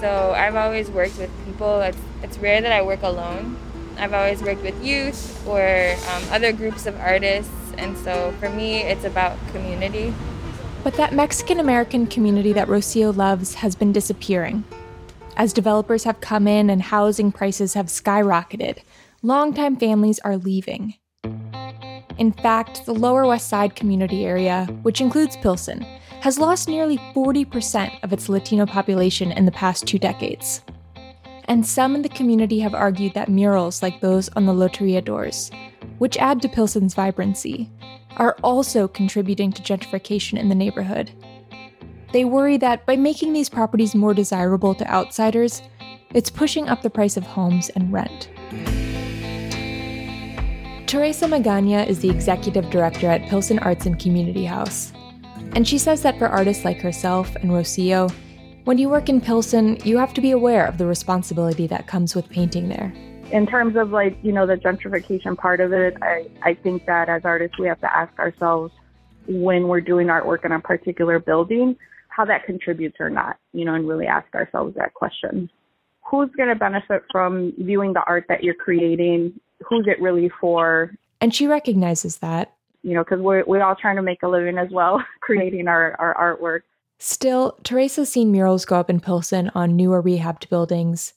So 0.00 0.34
I've 0.36 0.56
always 0.56 0.90
worked 0.90 1.16
with 1.16 1.30
people. 1.44 1.80
It's, 1.80 1.98
it's 2.22 2.38
rare 2.38 2.60
that 2.60 2.72
I 2.72 2.82
work 2.82 3.02
alone. 3.02 3.56
I've 3.98 4.12
always 4.12 4.42
worked 4.42 4.62
with 4.62 4.84
youth 4.84 5.46
or 5.46 5.94
um, 6.10 6.22
other 6.30 6.52
groups 6.52 6.86
of 6.86 6.98
artists. 6.98 7.52
And 7.78 7.96
so 7.98 8.34
for 8.40 8.48
me, 8.48 8.78
it's 8.78 9.04
about 9.04 9.38
community. 9.52 10.12
But 10.82 10.94
that 10.94 11.12
Mexican 11.12 11.60
American 11.60 12.08
community 12.08 12.52
that 12.52 12.66
Rocio 12.66 13.16
loves 13.16 13.54
has 13.54 13.76
been 13.76 13.92
disappearing. 13.92 14.64
As 15.36 15.52
developers 15.52 16.04
have 16.04 16.20
come 16.20 16.46
in 16.46 16.68
and 16.68 16.82
housing 16.82 17.32
prices 17.32 17.74
have 17.74 17.86
skyrocketed, 17.86 18.78
longtime 19.22 19.76
families 19.76 20.18
are 20.20 20.36
leaving. 20.36 20.94
In 22.18 22.32
fact, 22.32 22.84
the 22.84 22.94
Lower 22.94 23.26
West 23.26 23.48
Side 23.48 23.74
community 23.74 24.26
area, 24.26 24.66
which 24.82 25.00
includes 25.00 25.36
Pilsen, 25.38 25.80
has 26.20 26.38
lost 26.38 26.68
nearly 26.68 26.98
40% 27.14 28.02
of 28.04 28.12
its 28.12 28.28
Latino 28.28 28.66
population 28.66 29.32
in 29.32 29.46
the 29.46 29.52
past 29.52 29.86
two 29.86 29.98
decades. 29.98 30.62
And 31.46 31.66
some 31.66 31.96
in 31.96 32.02
the 32.02 32.08
community 32.08 32.60
have 32.60 32.74
argued 32.74 33.14
that 33.14 33.28
murals 33.28 33.82
like 33.82 34.00
those 34.00 34.28
on 34.36 34.46
the 34.46 34.52
Loteria 34.52 35.04
doors, 35.04 35.50
which 35.98 36.18
add 36.18 36.42
to 36.42 36.48
Pilsen's 36.48 36.94
vibrancy, 36.94 37.70
are 38.18 38.36
also 38.42 38.86
contributing 38.86 39.50
to 39.52 39.62
gentrification 39.62 40.38
in 40.38 40.48
the 40.48 40.54
neighborhood. 40.54 41.10
They 42.12 42.24
worry 42.26 42.58
that 42.58 42.84
by 42.84 42.96
making 42.96 43.32
these 43.32 43.48
properties 43.48 43.94
more 43.94 44.12
desirable 44.12 44.74
to 44.74 44.90
outsiders, 44.90 45.62
it's 46.14 46.28
pushing 46.28 46.68
up 46.68 46.82
the 46.82 46.90
price 46.90 47.16
of 47.16 47.24
homes 47.24 47.70
and 47.70 47.90
rent. 47.90 48.28
Teresa 50.86 51.24
Magaña 51.24 51.86
is 51.86 52.00
the 52.00 52.10
executive 52.10 52.68
director 52.68 53.08
at 53.08 53.26
Pilsen 53.30 53.58
Arts 53.60 53.86
and 53.86 53.98
Community 53.98 54.44
House. 54.44 54.92
And 55.54 55.66
she 55.66 55.78
says 55.78 56.02
that 56.02 56.18
for 56.18 56.26
artists 56.26 56.66
like 56.66 56.80
herself 56.80 57.34
and 57.36 57.50
Rocio, 57.50 58.12
when 58.64 58.76
you 58.76 58.90
work 58.90 59.08
in 59.08 59.20
Pilsen, 59.20 59.78
you 59.82 59.96
have 59.96 60.12
to 60.12 60.20
be 60.20 60.32
aware 60.32 60.66
of 60.66 60.76
the 60.76 60.86
responsibility 60.86 61.66
that 61.68 61.86
comes 61.86 62.14
with 62.14 62.28
painting 62.28 62.68
there 62.68 62.92
in 63.32 63.46
terms 63.46 63.76
of 63.76 63.90
like 63.90 64.16
you 64.22 64.30
know 64.30 64.46
the 64.46 64.56
gentrification 64.56 65.36
part 65.36 65.60
of 65.60 65.72
it 65.72 65.96
i 66.02 66.26
i 66.42 66.52
think 66.52 66.84
that 66.84 67.08
as 67.08 67.22
artists 67.24 67.58
we 67.58 67.66
have 67.66 67.80
to 67.80 67.96
ask 67.96 68.16
ourselves 68.18 68.72
when 69.26 69.68
we're 69.68 69.80
doing 69.80 70.08
artwork 70.08 70.44
in 70.44 70.52
a 70.52 70.60
particular 70.60 71.18
building 71.18 71.74
how 72.14 72.24
that 72.24 72.44
contributes 72.44 72.96
or 73.00 73.10
not 73.10 73.36
you 73.52 73.64
know 73.64 73.74
and 73.74 73.88
really 73.88 74.06
ask 74.06 74.32
ourselves 74.34 74.74
that 74.76 74.94
question. 74.94 75.50
Who's 76.10 76.30
going 76.36 76.48
to 76.48 76.54
benefit 76.54 77.02
from 77.10 77.52
viewing 77.58 77.92
the 77.92 78.02
art 78.06 78.26
that 78.28 78.42
you're 78.42 78.54
creating? 78.54 79.38
Who's 79.68 79.86
it 79.86 80.00
really 80.00 80.30
for? 80.40 80.92
And 81.20 81.34
she 81.34 81.46
recognizes 81.46 82.18
that. 82.18 82.52
You 82.82 82.94
know 82.94 83.04
because 83.04 83.20
we're, 83.20 83.44
we're 83.44 83.62
all 83.62 83.76
trying 83.76 83.96
to 83.96 84.02
make 84.02 84.22
a 84.22 84.28
living 84.28 84.58
as 84.58 84.68
well 84.70 85.02
creating 85.20 85.68
our, 85.68 85.96
our 85.98 86.36
artwork. 86.36 86.60
Still 86.98 87.58
teresa's 87.64 88.12
seen 88.12 88.30
murals 88.30 88.64
go 88.64 88.76
up 88.76 88.90
in 88.90 89.00
pilsen 89.00 89.50
on 89.54 89.76
newer 89.76 90.02
rehabbed 90.02 90.48
buildings. 90.48 91.14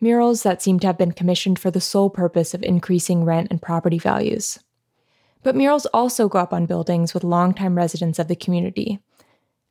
Murals 0.00 0.42
that 0.42 0.60
seem 0.60 0.80
to 0.80 0.88
have 0.88 0.98
been 0.98 1.12
commissioned 1.12 1.60
for 1.60 1.70
the 1.70 1.80
sole 1.80 2.10
purpose 2.10 2.54
of 2.54 2.62
increasing 2.64 3.24
rent 3.24 3.46
and 3.50 3.62
property 3.62 4.00
values. 4.00 4.58
But 5.44 5.54
murals 5.54 5.86
also 5.86 6.28
go 6.28 6.38
up 6.38 6.52
on 6.52 6.66
buildings 6.66 7.14
with 7.14 7.22
longtime 7.22 7.76
residents 7.76 8.18
of 8.18 8.28
the 8.28 8.36
community, 8.36 8.98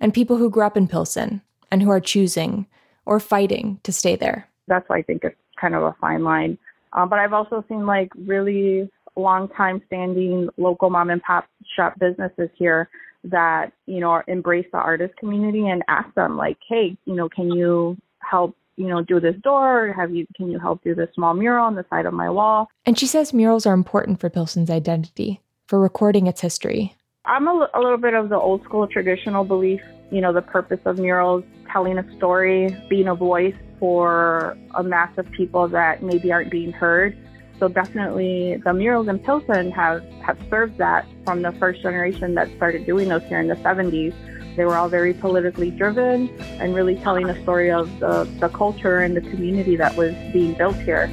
and 0.01 0.13
people 0.13 0.35
who 0.35 0.49
grew 0.49 0.63
up 0.63 0.75
in 0.75 0.89
Pilsen 0.89 1.41
and 1.71 1.81
who 1.81 1.89
are 1.89 2.01
choosing 2.01 2.65
or 3.05 3.21
fighting 3.21 3.79
to 3.83 3.93
stay 3.93 4.17
there. 4.17 4.49
That's 4.67 4.87
why 4.89 4.97
I 4.97 5.01
think 5.03 5.23
it's 5.23 5.35
kind 5.59 5.75
of 5.75 5.83
a 5.83 5.95
fine 6.01 6.25
line. 6.25 6.57
Um, 6.93 7.07
but 7.07 7.19
I've 7.19 7.31
also 7.31 7.63
seen 7.69 7.85
like 7.85 8.11
really 8.25 8.89
long 9.15 9.47
time 9.49 9.81
standing 9.87 10.49
local 10.57 10.89
mom 10.89 11.09
and 11.09 11.21
pop 11.21 11.47
shop 11.75 11.97
businesses 11.99 12.49
here 12.57 12.89
that, 13.23 13.71
you 13.85 13.99
know, 13.99 14.21
embrace 14.27 14.65
the 14.73 14.79
artist 14.79 15.15
community 15.17 15.67
and 15.67 15.83
ask 15.87 16.13
them 16.15 16.35
like, 16.35 16.57
hey, 16.67 16.97
you 17.05 17.15
know, 17.15 17.29
can 17.29 17.51
you 17.51 17.95
help 18.19 18.55
you 18.77 18.87
know, 18.87 19.03
do 19.03 19.19
this 19.19 19.35
door? 19.43 19.93
Have 19.95 20.13
you, 20.15 20.25
can 20.35 20.49
you 20.49 20.57
help 20.57 20.83
do 20.83 20.95
this 20.95 21.09
small 21.13 21.33
mural 21.33 21.65
on 21.65 21.75
the 21.75 21.85
side 21.89 22.05
of 22.05 22.13
my 22.13 22.29
wall? 22.29 22.67
And 22.85 22.97
she 22.97 23.05
says 23.05 23.33
murals 23.33 23.65
are 23.65 23.73
important 23.73 24.19
for 24.19 24.29
Pilsen's 24.29 24.71
identity, 24.71 25.41
for 25.67 25.79
recording 25.79 26.25
its 26.25 26.41
history. 26.41 26.95
I'm 27.25 27.47
a, 27.47 27.69
a 27.73 27.79
little 27.79 27.97
bit 27.97 28.15
of 28.15 28.29
the 28.29 28.37
old 28.37 28.63
school 28.63 28.87
traditional 28.87 29.43
belief, 29.43 29.81
you 30.09 30.21
know, 30.21 30.33
the 30.33 30.41
purpose 30.41 30.79
of 30.85 30.97
murals, 30.97 31.43
telling 31.71 31.97
a 31.99 32.17
story, 32.17 32.75
being 32.89 33.07
a 33.07 33.15
voice 33.15 33.55
for 33.79 34.57
a 34.75 34.83
mass 34.83 35.15
of 35.17 35.29
people 35.31 35.67
that 35.67 36.01
maybe 36.01 36.31
aren't 36.31 36.49
being 36.49 36.71
heard. 36.71 37.15
So 37.59 37.67
definitely 37.67 38.57
the 38.63 38.73
murals 38.73 39.07
in 39.07 39.19
Pilsen 39.19 39.71
have, 39.71 40.03
have 40.23 40.37
served 40.49 40.79
that 40.79 41.05
from 41.23 41.43
the 41.43 41.51
first 41.53 41.83
generation 41.83 42.33
that 42.35 42.49
started 42.55 42.87
doing 42.87 43.09
those 43.09 43.23
here 43.23 43.39
in 43.39 43.47
the 43.47 43.55
70s 43.55 44.15
they 44.55 44.65
were 44.65 44.75
all 44.75 44.89
very 44.89 45.13
politically 45.13 45.71
driven 45.71 46.27
and 46.59 46.75
really 46.75 46.95
telling 46.95 47.29
a 47.29 47.41
story 47.41 47.71
of 47.71 47.87
the, 47.99 48.25
the 48.39 48.49
culture 48.49 48.99
and 48.99 49.15
the 49.15 49.21
community 49.21 49.77
that 49.77 49.95
was 49.95 50.13
being 50.33 50.53
built 50.55 50.75
here. 50.75 51.09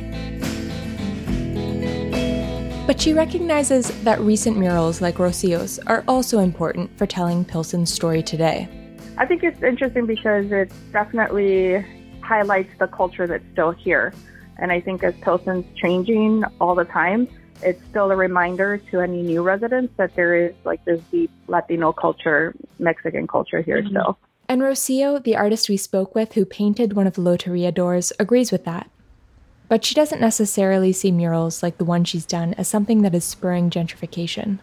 But 2.88 2.98
she 2.98 3.12
recognizes 3.12 3.90
that 4.04 4.18
recent 4.18 4.56
murals 4.56 5.02
like 5.02 5.16
Rocio's 5.16 5.78
are 5.80 6.02
also 6.08 6.38
important 6.38 6.96
for 6.96 7.04
telling 7.04 7.44
Pilsen's 7.44 7.92
story 7.92 8.22
today. 8.22 8.66
I 9.18 9.26
think 9.26 9.44
it's 9.44 9.62
interesting 9.62 10.06
because 10.06 10.50
it 10.50 10.72
definitely 10.90 11.84
highlights 12.22 12.70
the 12.78 12.86
culture 12.86 13.26
that's 13.26 13.44
still 13.52 13.72
here. 13.72 14.14
And 14.56 14.72
I 14.72 14.80
think 14.80 15.04
as 15.04 15.12
Pilsen's 15.16 15.66
changing 15.76 16.44
all 16.62 16.74
the 16.74 16.86
time, 16.86 17.28
it's 17.62 17.78
still 17.90 18.10
a 18.10 18.16
reminder 18.16 18.78
to 18.90 19.00
any 19.00 19.20
new 19.20 19.42
residents 19.42 19.92
that 19.98 20.16
there 20.16 20.34
is 20.46 20.54
like 20.64 20.82
this 20.86 21.02
deep 21.10 21.30
Latino 21.46 21.92
culture, 21.92 22.54
Mexican 22.78 23.26
culture 23.26 23.60
here 23.60 23.82
mm-hmm. 23.82 23.90
still. 23.90 24.18
And 24.48 24.62
Rocio, 24.62 25.22
the 25.22 25.36
artist 25.36 25.68
we 25.68 25.76
spoke 25.76 26.14
with 26.14 26.32
who 26.32 26.46
painted 26.46 26.94
one 26.94 27.06
of 27.06 27.12
the 27.12 27.20
Loteria 27.20 27.72
doors, 27.72 28.14
agrees 28.18 28.50
with 28.50 28.64
that. 28.64 28.90
But 29.68 29.84
she 29.84 29.94
doesn't 29.94 30.20
necessarily 30.20 30.92
see 30.92 31.12
murals 31.12 31.62
like 31.62 31.76
the 31.76 31.84
one 31.84 32.04
she's 32.04 32.24
done 32.24 32.54
as 32.54 32.68
something 32.68 33.02
that 33.02 33.14
is 33.14 33.24
spurring 33.24 33.68
gentrification. 33.68 34.60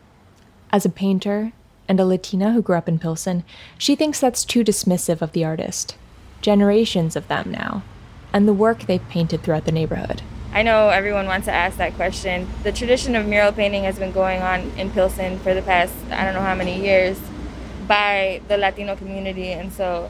As 0.71 0.85
a 0.85 0.89
painter 0.89 1.53
and 1.87 1.99
a 1.99 2.05
Latina 2.05 2.53
who 2.53 2.61
grew 2.63 2.75
up 2.75 2.89
in 2.89 2.97
Pilsen, 2.97 3.43
she 3.77 3.95
thinks 3.95 4.19
that's 4.19 4.43
too 4.43 4.63
dismissive 4.63 5.21
of 5.21 5.31
the 5.31 5.45
artist. 5.45 5.95
Generations 6.41 7.15
of 7.15 7.27
them 7.27 7.51
now, 7.51 7.83
and 8.33 8.47
the 8.47 8.53
work 8.53 8.83
they've 8.83 9.07
painted 9.09 9.43
throughout 9.43 9.65
the 9.65 9.71
neighborhood. 9.71 10.23
I 10.51 10.63
know 10.63 10.89
everyone 10.89 11.27
wants 11.27 11.45
to 11.45 11.51
ask 11.51 11.77
that 11.77 11.93
question. 11.95 12.47
The 12.63 12.71
tradition 12.71 13.15
of 13.15 13.27
mural 13.27 13.51
painting 13.51 13.83
has 13.83 13.99
been 13.99 14.11
going 14.11 14.41
on 14.41 14.61
in 14.77 14.89
Pilsen 14.89 15.37
for 15.39 15.53
the 15.53 15.61
past, 15.61 15.93
I 16.09 16.23
don't 16.23 16.33
know 16.33 16.41
how 16.41 16.55
many 16.55 16.81
years, 16.81 17.19
by 17.87 18.41
the 18.47 18.57
Latino 18.57 18.95
community. 18.95 19.51
And 19.51 19.71
so 19.71 20.09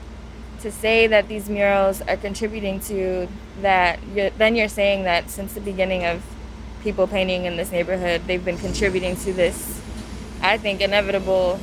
to 0.62 0.72
say 0.72 1.08
that 1.08 1.28
these 1.28 1.50
murals 1.50 2.02
are 2.02 2.18
contributing 2.18 2.80
to 2.82 3.28
that, 3.62 4.00
then 4.38 4.56
you're 4.56 4.68
saying 4.68 5.04
that 5.04 5.30
since 5.30 5.54
the 5.54 5.62
beginning 5.62 6.06
of 6.06 6.24
people 6.84 7.08
painting 7.08 7.46
in 7.46 7.58
this 7.58 7.72
neighborhood, 7.72 8.22
they've 8.28 8.46
been 8.46 8.58
contributing 8.58 9.16
to 9.18 9.34
this, 9.34 9.82
I 10.42 10.58
think, 10.58 10.82
inevitable 10.82 11.60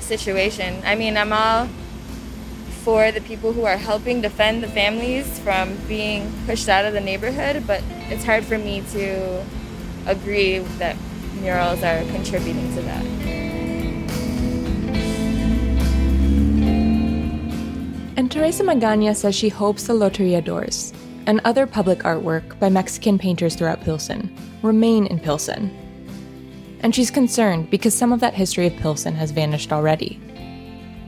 situation. 0.00 0.82
I 0.84 0.94
mean, 0.94 1.16
I'm 1.16 1.32
all 1.32 1.68
for 2.84 3.12
the 3.12 3.20
people 3.20 3.52
who 3.52 3.64
are 3.64 3.76
helping 3.76 4.20
defend 4.22 4.62
the 4.62 4.68
families 4.68 5.38
from 5.40 5.76
being 5.86 6.32
pushed 6.46 6.68
out 6.68 6.84
of 6.84 6.92
the 6.92 7.00
neighborhood, 7.00 7.66
but 7.66 7.82
it's 8.08 8.24
hard 8.24 8.44
for 8.44 8.56
me 8.56 8.82
to 8.92 9.44
agree 10.06 10.58
that 10.78 10.96
murals 11.40 11.82
are 11.82 12.02
contributing 12.04 12.74
to 12.74 12.82
that. 12.82 13.04
And 18.20 18.30
Teresa 18.30 18.62
Magaña 18.62 19.16
says 19.16 19.34
she 19.34 19.48
hopes 19.48 19.86
the 19.86 19.94
Loteria 19.94 20.44
doors 20.44 20.92
and 21.24 21.40
other 21.42 21.66
public 21.66 22.00
artwork 22.00 22.58
by 22.60 22.68
Mexican 22.68 23.18
painters 23.18 23.54
throughout 23.54 23.80
Pilsen 23.80 24.36
remain 24.62 25.06
in 25.06 25.18
Pilsen. 25.18 25.70
And 26.80 26.94
she's 26.94 27.10
concerned 27.10 27.70
because 27.70 27.96
some 27.96 28.12
of 28.12 28.20
that 28.20 28.34
history 28.34 28.66
of 28.66 28.76
Pilsen 28.76 29.14
has 29.14 29.30
vanished 29.30 29.72
already. 29.72 30.20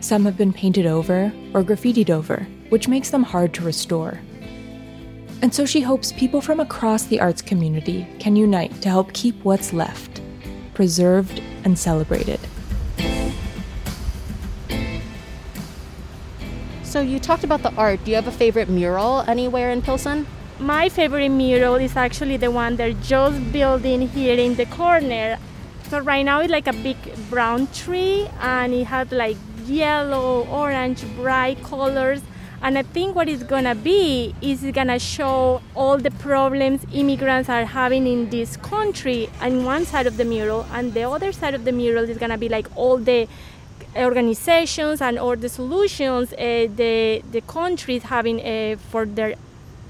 Some 0.01 0.25
have 0.25 0.39
been 0.39 0.55
painted 0.55 0.87
over 0.87 1.31
or 1.53 1.63
graffitied 1.63 2.09
over, 2.09 2.47
which 2.71 2.89
makes 2.89 3.11
them 3.11 3.25
hard 3.25 3.53
to 3.53 3.63
restore. 3.63 4.19
And 5.43 5.55
so 5.55 5.67
she 5.67 5.83
hopes 5.83 6.13
people 6.13 6.41
from 6.41 6.61
across 6.61 7.05
the 7.05 7.21
arts 7.21 7.43
community 7.43 8.07
can 8.21 8.37
unite 8.37 8.81
to 8.81 8.89
help 8.89 9.13
keep 9.13 9.37
what's 9.45 9.75
left, 9.75 10.23
preserved 10.73 11.43
and 11.65 11.79
celebrated. 11.79 12.41
So 16.93 17.01
you 17.01 17.19
talked 17.19 17.43
about 17.43 17.63
the 17.63 17.73
art. 17.77 18.05
Do 18.05 18.11
you 18.11 18.17
have 18.17 18.29
a 18.29 18.31
favorite 18.31 18.69
mural 18.69 19.25
anywhere 19.27 19.71
in 19.71 19.81
Pilsen? 19.81 20.27
My 20.59 20.91
favorite 20.91 21.31
mural 21.31 21.77
is 21.77 21.97
actually 21.97 22.37
the 22.37 22.51
one 22.51 22.77
they're 22.77 22.93
just 22.93 23.51
building 23.51 24.09
here 24.09 24.39
in 24.39 24.57
the 24.57 24.67
corner. 24.67 25.39
So 25.89 26.01
right 26.01 26.23
now 26.23 26.41
it's 26.41 26.51
like 26.51 26.67
a 26.67 26.75
big 26.75 26.99
brown 27.31 27.69
tree 27.69 28.29
and 28.43 28.75
it 28.75 28.85
has 28.89 29.11
like 29.11 29.39
yellow, 29.65 30.47
orange, 30.49 31.03
bright 31.17 31.63
colors. 31.63 32.21
And 32.61 32.77
I 32.77 32.83
think 32.83 33.17
what 33.17 33.27
it's 33.27 33.43
gonna 33.43 33.75
be 33.75 34.35
is 34.43 34.63
it's 34.63 34.75
gonna 34.75 34.99
show 34.99 35.63
all 35.75 35.97
the 35.97 36.11
problems 36.11 36.85
immigrants 36.93 37.49
are 37.49 37.65
having 37.65 38.07
in 38.07 38.29
this 38.29 38.59
country 38.59 39.31
on 39.41 39.65
one 39.65 39.87
side 39.87 40.07
of 40.07 40.19
the 40.19 40.27
mural, 40.27 40.67
and 40.73 40.93
the 40.93 41.03
other 41.03 41.33
side 41.33 41.55
of 41.55 41.65
the 41.65 41.73
mural 41.73 42.09
is 42.09 42.19
gonna 42.19 42.39
be 42.39 42.49
like 42.51 42.69
all 42.77 42.99
the 42.99 43.27
organizations 43.97 45.01
and 45.03 45.19
all 45.19 45.37
the 45.37 45.49
solutions 45.49 46.33
uh, 46.33 46.67
the 46.77 47.23
the 47.31 47.41
country 47.43 47.97
is 47.97 48.05
having 48.05 48.41
uh, 48.41 48.77
for 48.91 49.07
their 49.07 49.35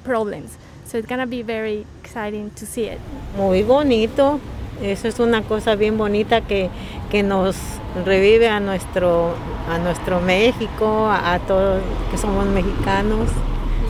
problems. 0.04 0.56
So 0.84 0.98
it's 0.98 1.06
gonna 1.06 1.26
be 1.26 1.42
very 1.42 1.86
exciting 2.02 2.50
to 2.56 2.66
see 2.66 2.86
it. 2.86 3.00
Muy 3.36 3.62
bonito. 3.62 4.40
Eso 4.82 5.06
es 5.06 5.20
una 5.20 5.42
cosa 5.42 5.76
bien 5.76 5.96
bonita 5.96 6.40
que, 6.40 6.68
que 7.08 7.22
nos 7.22 7.56
revive 8.04 8.48
a 8.48 8.58
nuestro, 8.58 9.32
a 9.68 9.78
nuestro 9.78 10.20
México, 10.20 11.06
a, 11.06 11.34
a 11.34 11.38
todos 11.38 11.82
que 12.10 12.18
somos 12.18 12.46
mexicanos. 12.46 13.30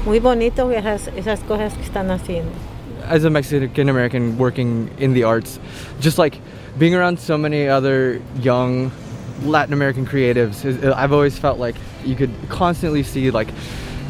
Muy 0.04 0.18
bonito 0.18 0.70
esas, 0.70 1.08
esas 1.16 1.40
cosas 1.40 1.72
que 1.74 1.82
están 1.82 2.10
haciendo. 2.10 2.50
As 3.08 3.24
a 3.24 3.30
Mexican 3.30 3.88
American 3.88 4.36
working 4.36 4.90
in 4.98 5.14
the 5.14 5.24
arts, 5.24 5.58
just 6.00 6.18
like 6.18 6.38
being 6.78 6.94
around 6.94 7.18
so 7.18 7.38
many 7.38 7.68
other 7.68 8.20
young 8.40 8.90
Latin 9.44 9.72
American 9.72 10.06
creatives, 10.06 10.84
uh, 10.84 10.94
I've 10.96 11.12
always 11.12 11.38
felt 11.38 11.58
like 11.58 11.76
you 12.04 12.16
could 12.16 12.30
constantly 12.48 13.02
see 13.02 13.30
like 13.30 13.48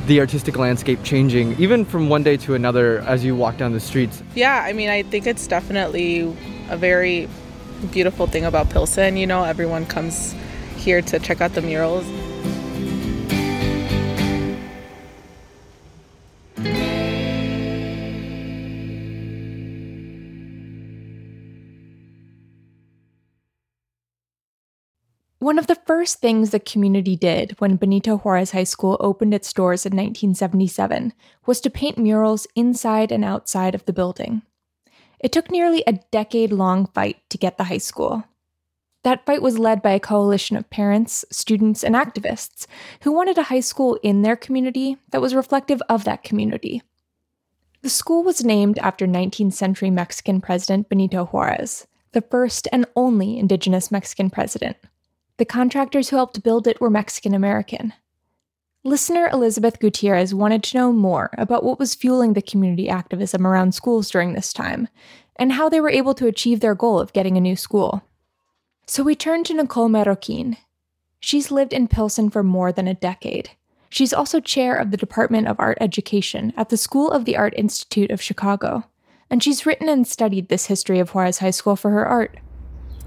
the 0.07 0.21
artistic 0.21 0.57
landscape 0.57 0.99
changing 1.05 1.59
even 1.61 1.85
from 1.85 2.09
one 2.09 2.23
day 2.23 2.37
to 2.37 2.55
another 2.55 3.01
as 3.01 3.25
you 3.25 3.37
walk 3.37 3.57
down 3.57 3.73
the 3.73 3.81
streets. 3.81 4.23
Yeah, 4.35 4.63
I 4.65 4.73
mean, 4.73 4.89
I 4.89 5.03
think 5.03 5.27
it's 5.27 5.47
definitely 5.47 6.35
a 6.69 6.77
very 6.77 7.29
beautiful 7.91 8.27
thing 8.27 8.45
about 8.45 8.71
Pilsen. 8.71 9.17
You 9.17 9.27
know, 9.27 9.45
everyone 9.45 9.87
comes 9.87 10.35
here 10.77 11.03
to 11.03 11.19
check 11.19 11.41
out 11.41 11.55
the 11.55 11.63
murals. 11.63 12.05
One 25.43 25.59
of 25.59 25.67
the 25.67 25.75
first 25.75 26.21
things 26.21 26.51
the 26.51 26.61
community 26.61 27.17
did 27.17 27.57
when 27.59 27.75
Benito 27.75 28.19
Juarez 28.19 28.53
High 28.53 28.63
School 28.63 28.97
opened 29.01 29.35
its 29.35 29.53
doors 29.53 29.85
in 29.85 29.91
1977 29.91 31.13
was 31.47 31.61
to 31.63 31.69
paint 31.69 31.99
murals 31.99 32.47
inside 32.55 33.11
and 33.11 33.25
outside 33.25 33.75
of 33.75 33.85
the 33.85 33.93
building. 33.93 34.43
It 35.19 35.33
took 35.33 35.51
nearly 35.51 35.83
a 35.85 35.99
decade 36.13 36.53
long 36.53 36.87
fight 36.87 37.29
to 37.31 37.39
get 37.39 37.59
the 37.59 37.65
high 37.65 37.79
school. 37.79 38.23
That 39.03 39.27
fight 39.27 39.43
was 39.43 39.59
led 39.59 39.83
by 39.83 39.91
a 39.91 39.99
coalition 39.99 40.57
of 40.57 40.71
parents, 40.71 41.25
students, 41.33 41.83
and 41.83 41.97
activists 41.97 42.69
who 43.01 43.11
wanted 43.11 43.37
a 43.37 43.51
high 43.51 43.67
school 43.67 43.99
in 44.01 44.23
their 44.23 44.37
community 44.37 44.97
that 45.11 45.21
was 45.21 45.35
reflective 45.35 45.83
of 45.89 46.05
that 46.05 46.23
community. 46.23 46.83
The 47.81 47.91
school 47.91 48.23
was 48.23 48.45
named 48.45 48.79
after 48.79 49.09
19th 49.09 49.55
century 49.55 49.91
Mexican 49.91 50.41
President 50.41 50.89
Benito 50.89 51.25
Juarez, 51.25 51.89
the 52.13 52.23
first 52.23 52.69
and 52.71 52.87
only 52.95 53.41
indigenous 53.41 53.91
Mexican 53.91 54.31
president. 54.31 54.77
The 55.39 55.45
contractors 55.45 56.11
who 56.11 56.17
helped 56.17 56.43
build 56.43 56.67
it 56.67 56.81
were 56.81 56.91
Mexican 56.91 57.35
American. 57.35 57.93
Listener 58.85 59.29
Elizabeth 59.33 59.79
Gutierrez 59.79 60.35
wanted 60.35 60.63
to 60.65 60.77
know 60.77 60.93
more 60.93 61.31
about 61.39 61.63
what 61.63 61.79
was 61.79 61.95
fueling 61.95 62.33
the 62.33 62.43
community 62.43 62.89
activism 62.89 63.47
around 63.47 63.75
schools 63.75 64.11
during 64.11 64.33
this 64.33 64.53
time 64.53 64.89
and 65.37 65.53
how 65.53 65.69
they 65.69 65.81
were 65.81 65.89
able 65.89 66.15
to 66.15 66.27
achieve 66.27 66.61
their 66.61 66.75
goal 66.75 66.99
of 66.99 67.13
getting 67.13 67.37
a 67.37 67.41
new 67.41 67.57
school. 67.57 68.03
So 68.87 69.03
we 69.03 69.15
turned 69.15 69.47
to 69.47 69.55
Nicole 69.55 69.89
Marroquin. 69.89 70.57
She's 71.21 71.53
lived 71.53 71.73
in 71.73 71.87
Pilsen 71.87 72.29
for 72.29 72.43
more 72.43 72.73
than 72.73 72.89
a 72.89 72.95
decade. 72.95 73.51
She's 73.89 74.13
also 74.13 74.41
chair 74.41 74.75
of 74.75 74.91
the 74.91 74.97
Department 74.97 75.47
of 75.47 75.61
Art 75.61 75.79
Education 75.81 76.53
at 76.57 76.69
the 76.69 76.77
School 76.77 77.11
of 77.11 77.25
the 77.25 77.37
Art 77.37 77.55
Institute 77.57 78.11
of 78.11 78.21
Chicago, 78.21 78.85
and 79.31 79.43
she's 79.43 79.65
written 79.65 79.89
and 79.89 80.07
studied 80.07 80.49
this 80.49 80.67
history 80.67 80.99
of 80.99 81.11
Juarez 81.11 81.39
High 81.39 81.51
School 81.51 81.77
for 81.77 81.91
her 81.91 82.05
art 82.05 82.39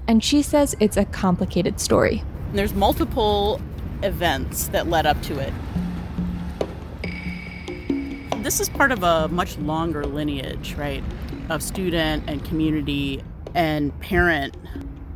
and 0.08 0.22
she 0.22 0.42
says 0.42 0.76
it's 0.80 0.96
a 0.96 1.04
complicated 1.06 1.80
story. 1.80 2.22
There's 2.52 2.74
multiple 2.74 3.60
events 4.02 4.68
that 4.68 4.88
led 4.88 5.06
up 5.06 5.20
to 5.22 5.38
it. 5.38 5.52
This 8.42 8.60
is 8.60 8.68
part 8.68 8.92
of 8.92 9.02
a 9.02 9.28
much 9.28 9.58
longer 9.58 10.04
lineage, 10.04 10.74
right, 10.74 11.02
of 11.48 11.62
student 11.62 12.24
and 12.28 12.44
community 12.44 13.22
and 13.54 13.98
parent 14.00 14.56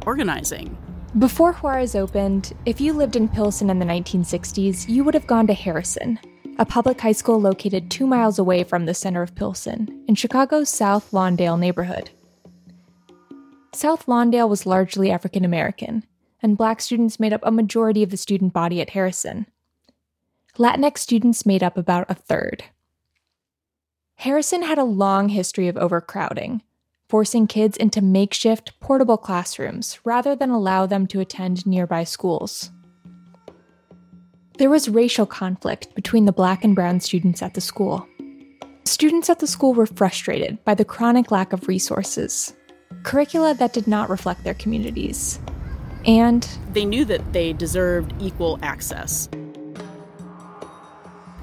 organizing. 0.06 0.76
Before 1.18 1.52
Juarez 1.52 1.94
opened, 1.94 2.52
if 2.66 2.80
you 2.80 2.92
lived 2.92 3.16
in 3.16 3.28
Pilsen 3.28 3.70
in 3.70 3.78
the 3.78 3.84
1960s, 3.84 4.88
you 4.88 5.04
would 5.04 5.14
have 5.14 5.26
gone 5.26 5.46
to 5.48 5.54
Harrison, 5.54 6.18
a 6.58 6.64
public 6.64 7.00
high 7.00 7.12
school 7.12 7.40
located 7.40 7.90
two 7.90 8.06
miles 8.06 8.38
away 8.38 8.64
from 8.64 8.86
the 8.86 8.94
center 8.94 9.22
of 9.22 9.34
Pilsen, 9.34 10.04
in 10.06 10.14
Chicago's 10.14 10.68
South 10.68 11.10
Lawndale 11.10 11.58
neighborhood. 11.58 12.10
South 13.72 14.06
Lawndale 14.06 14.48
was 14.48 14.66
largely 14.66 15.10
African 15.10 15.44
American, 15.44 16.04
and 16.42 16.58
black 16.58 16.80
students 16.80 17.20
made 17.20 17.32
up 17.32 17.40
a 17.44 17.52
majority 17.52 18.02
of 18.02 18.10
the 18.10 18.16
student 18.16 18.52
body 18.52 18.80
at 18.80 18.90
Harrison. 18.90 19.46
Latinx 20.58 20.98
students 20.98 21.46
made 21.46 21.62
up 21.62 21.76
about 21.76 22.10
a 22.10 22.14
third. 22.14 22.64
Harrison 24.16 24.62
had 24.62 24.78
a 24.78 24.84
long 24.84 25.28
history 25.28 25.68
of 25.68 25.76
overcrowding, 25.76 26.62
forcing 27.08 27.46
kids 27.46 27.76
into 27.76 28.02
makeshift, 28.02 28.78
portable 28.80 29.16
classrooms 29.16 29.98
rather 30.04 30.34
than 30.34 30.50
allow 30.50 30.84
them 30.84 31.06
to 31.06 31.20
attend 31.20 31.66
nearby 31.66 32.04
schools. 32.04 32.70
There 34.58 34.68
was 34.68 34.90
racial 34.90 35.24
conflict 35.24 35.94
between 35.94 36.26
the 36.26 36.32
black 36.32 36.64
and 36.64 36.74
brown 36.74 37.00
students 37.00 37.40
at 37.40 37.54
the 37.54 37.62
school. 37.62 38.06
Students 38.84 39.30
at 39.30 39.38
the 39.38 39.46
school 39.46 39.72
were 39.72 39.86
frustrated 39.86 40.62
by 40.64 40.74
the 40.74 40.84
chronic 40.84 41.30
lack 41.30 41.52
of 41.52 41.66
resources, 41.66 42.52
curricula 43.02 43.54
that 43.54 43.72
did 43.72 43.86
not 43.86 44.10
reflect 44.10 44.44
their 44.44 44.54
communities. 44.54 45.38
And 46.06 46.48
they 46.72 46.84
knew 46.84 47.04
that 47.06 47.32
they 47.32 47.52
deserved 47.52 48.14
equal 48.20 48.58
access. 48.62 49.28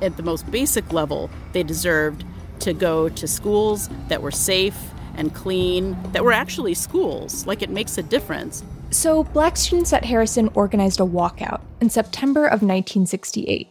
At 0.01 0.17
the 0.17 0.23
most 0.23 0.49
basic 0.51 0.91
level, 0.93 1.29
they 1.53 1.63
deserved 1.63 2.23
to 2.59 2.73
go 2.73 3.09
to 3.09 3.27
schools 3.27 3.89
that 4.07 4.21
were 4.21 4.31
safe 4.31 4.77
and 5.15 5.33
clean, 5.33 5.97
that 6.11 6.23
were 6.23 6.31
actually 6.31 6.73
schools. 6.73 7.45
Like 7.45 7.61
it 7.61 7.69
makes 7.69 7.97
a 7.97 8.03
difference. 8.03 8.63
So, 8.89 9.23
black 9.25 9.57
students 9.57 9.91
at 9.91 10.05
Harrison 10.05 10.49
organized 10.53 10.99
a 10.99 11.03
walkout 11.03 11.61
in 11.81 11.89
September 11.89 12.45
of 12.45 12.61
1968. 12.61 13.67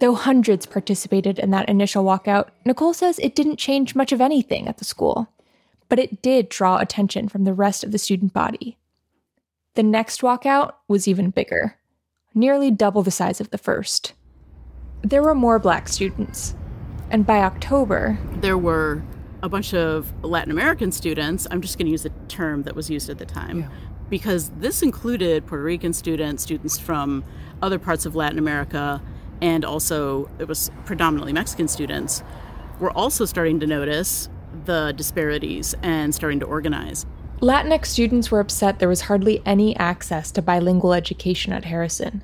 Though 0.00 0.14
hundreds 0.14 0.66
participated 0.66 1.38
in 1.38 1.50
that 1.50 1.68
initial 1.68 2.04
walkout, 2.04 2.48
Nicole 2.64 2.94
says 2.94 3.18
it 3.18 3.34
didn't 3.34 3.58
change 3.58 3.94
much 3.94 4.12
of 4.12 4.20
anything 4.20 4.66
at 4.66 4.78
the 4.78 4.84
school 4.84 5.28
but 5.90 5.98
it 5.98 6.22
did 6.22 6.48
draw 6.48 6.78
attention 6.78 7.28
from 7.28 7.44
the 7.44 7.52
rest 7.52 7.84
of 7.84 7.92
the 7.92 7.98
student 7.98 8.32
body. 8.32 8.78
The 9.74 9.82
next 9.82 10.22
walkout 10.22 10.72
was 10.88 11.06
even 11.06 11.28
bigger, 11.28 11.76
nearly 12.32 12.70
double 12.70 13.02
the 13.02 13.10
size 13.10 13.40
of 13.40 13.50
the 13.50 13.58
first. 13.58 14.14
There 15.02 15.22
were 15.22 15.34
more 15.34 15.58
black 15.58 15.88
students, 15.88 16.54
and 17.10 17.26
by 17.26 17.40
October, 17.40 18.18
there 18.36 18.56
were 18.56 19.02
a 19.42 19.48
bunch 19.48 19.74
of 19.74 20.12
Latin 20.24 20.50
American 20.50 20.92
students. 20.92 21.46
I'm 21.50 21.60
just 21.60 21.76
going 21.76 21.86
to 21.86 21.92
use 21.92 22.04
the 22.04 22.12
term 22.28 22.62
that 22.62 22.76
was 22.76 22.88
used 22.88 23.10
at 23.10 23.18
the 23.18 23.26
time. 23.26 23.60
Yeah. 23.60 23.68
Because 24.08 24.50
this 24.50 24.82
included 24.82 25.46
Puerto 25.46 25.62
Rican 25.62 25.92
students, 25.92 26.42
students 26.42 26.78
from 26.78 27.24
other 27.62 27.78
parts 27.78 28.06
of 28.06 28.14
Latin 28.14 28.38
America, 28.38 29.02
and 29.40 29.64
also 29.64 30.28
it 30.38 30.46
was 30.46 30.70
predominantly 30.84 31.32
Mexican 31.32 31.68
students. 31.68 32.22
We're 32.80 32.90
also 32.90 33.24
starting 33.24 33.60
to 33.60 33.66
notice 33.66 34.28
the 34.64 34.92
disparities 34.96 35.74
and 35.82 36.14
starting 36.14 36.40
to 36.40 36.46
organize. 36.46 37.06
Latinx 37.40 37.86
students 37.86 38.30
were 38.30 38.40
upset 38.40 38.78
there 38.78 38.88
was 38.88 39.02
hardly 39.02 39.40
any 39.46 39.74
access 39.76 40.30
to 40.32 40.42
bilingual 40.42 40.92
education 40.92 41.52
at 41.52 41.64
Harrison, 41.64 42.22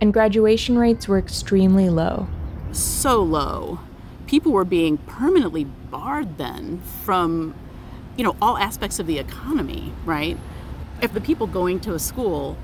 and 0.00 0.12
graduation 0.12 0.76
rates 0.78 1.08
were 1.08 1.18
extremely 1.18 1.88
low. 1.88 2.28
So 2.72 3.22
low. 3.22 3.80
People 4.26 4.52
were 4.52 4.64
being 4.64 4.98
permanently 4.98 5.64
barred 5.64 6.38
then 6.38 6.82
from, 7.04 7.54
you 8.16 8.24
know, 8.24 8.36
all 8.40 8.58
aspects 8.58 8.98
of 8.98 9.06
the 9.06 9.18
economy, 9.18 9.92
right? 10.04 10.36
If 11.02 11.12
the 11.14 11.20
people 11.20 11.46
going 11.46 11.80
to 11.80 11.94
a 11.94 11.98
school 11.98 12.56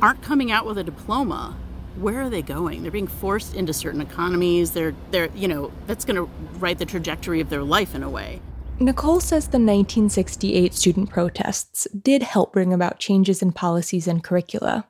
aren't 0.00 0.22
coming 0.22 0.52
out 0.52 0.64
with 0.64 0.78
a 0.78 0.84
diploma, 0.84 1.56
where 1.96 2.20
are 2.20 2.30
they 2.30 2.42
going? 2.42 2.82
They're 2.82 2.90
being 2.90 3.06
forced 3.06 3.54
into 3.54 3.72
certain 3.72 4.00
economies. 4.00 4.72
They're, 4.72 4.94
they're, 5.10 5.30
you 5.34 5.48
know, 5.48 5.72
that's 5.86 6.04
going 6.04 6.16
to 6.16 6.30
write 6.58 6.78
the 6.78 6.86
trajectory 6.86 7.40
of 7.40 7.50
their 7.50 7.62
life 7.62 7.94
in 7.94 8.02
a 8.02 8.10
way. 8.10 8.40
Nicole 8.78 9.20
says 9.20 9.44
the 9.44 9.58
1968 9.58 10.74
student 10.74 11.08
protests 11.08 11.86
did 11.90 12.22
help 12.22 12.52
bring 12.52 12.74
about 12.74 12.98
changes 12.98 13.40
in 13.40 13.52
policies 13.52 14.06
and 14.06 14.22
curricula. 14.22 14.86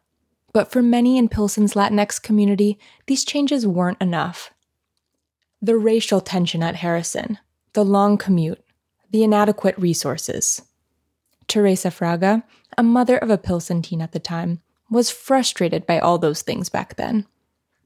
But 0.52 0.72
for 0.72 0.82
many 0.82 1.18
in 1.18 1.28
Pilsen's 1.28 1.74
Latinx 1.74 2.20
community, 2.20 2.78
these 3.06 3.24
changes 3.24 3.66
weren't 3.66 4.00
enough. 4.00 4.50
The 5.62 5.76
racial 5.76 6.20
tension 6.20 6.62
at 6.62 6.76
Harrison, 6.76 7.38
the 7.74 7.84
long 7.84 8.18
commute, 8.18 8.64
the 9.10 9.22
inadequate 9.22 9.78
resources. 9.78 10.62
Teresa 11.46 11.88
Fraga, 11.88 12.42
a 12.76 12.82
mother 12.82 13.16
of 13.16 13.30
a 13.30 13.38
Pilsen 13.38 13.82
teen 13.82 14.02
at 14.02 14.12
the 14.12 14.18
time, 14.18 14.60
was 14.90 15.10
frustrated 15.10 15.86
by 15.86 15.98
all 15.98 16.18
those 16.18 16.42
things 16.42 16.68
back 16.68 16.96
then. 16.96 17.26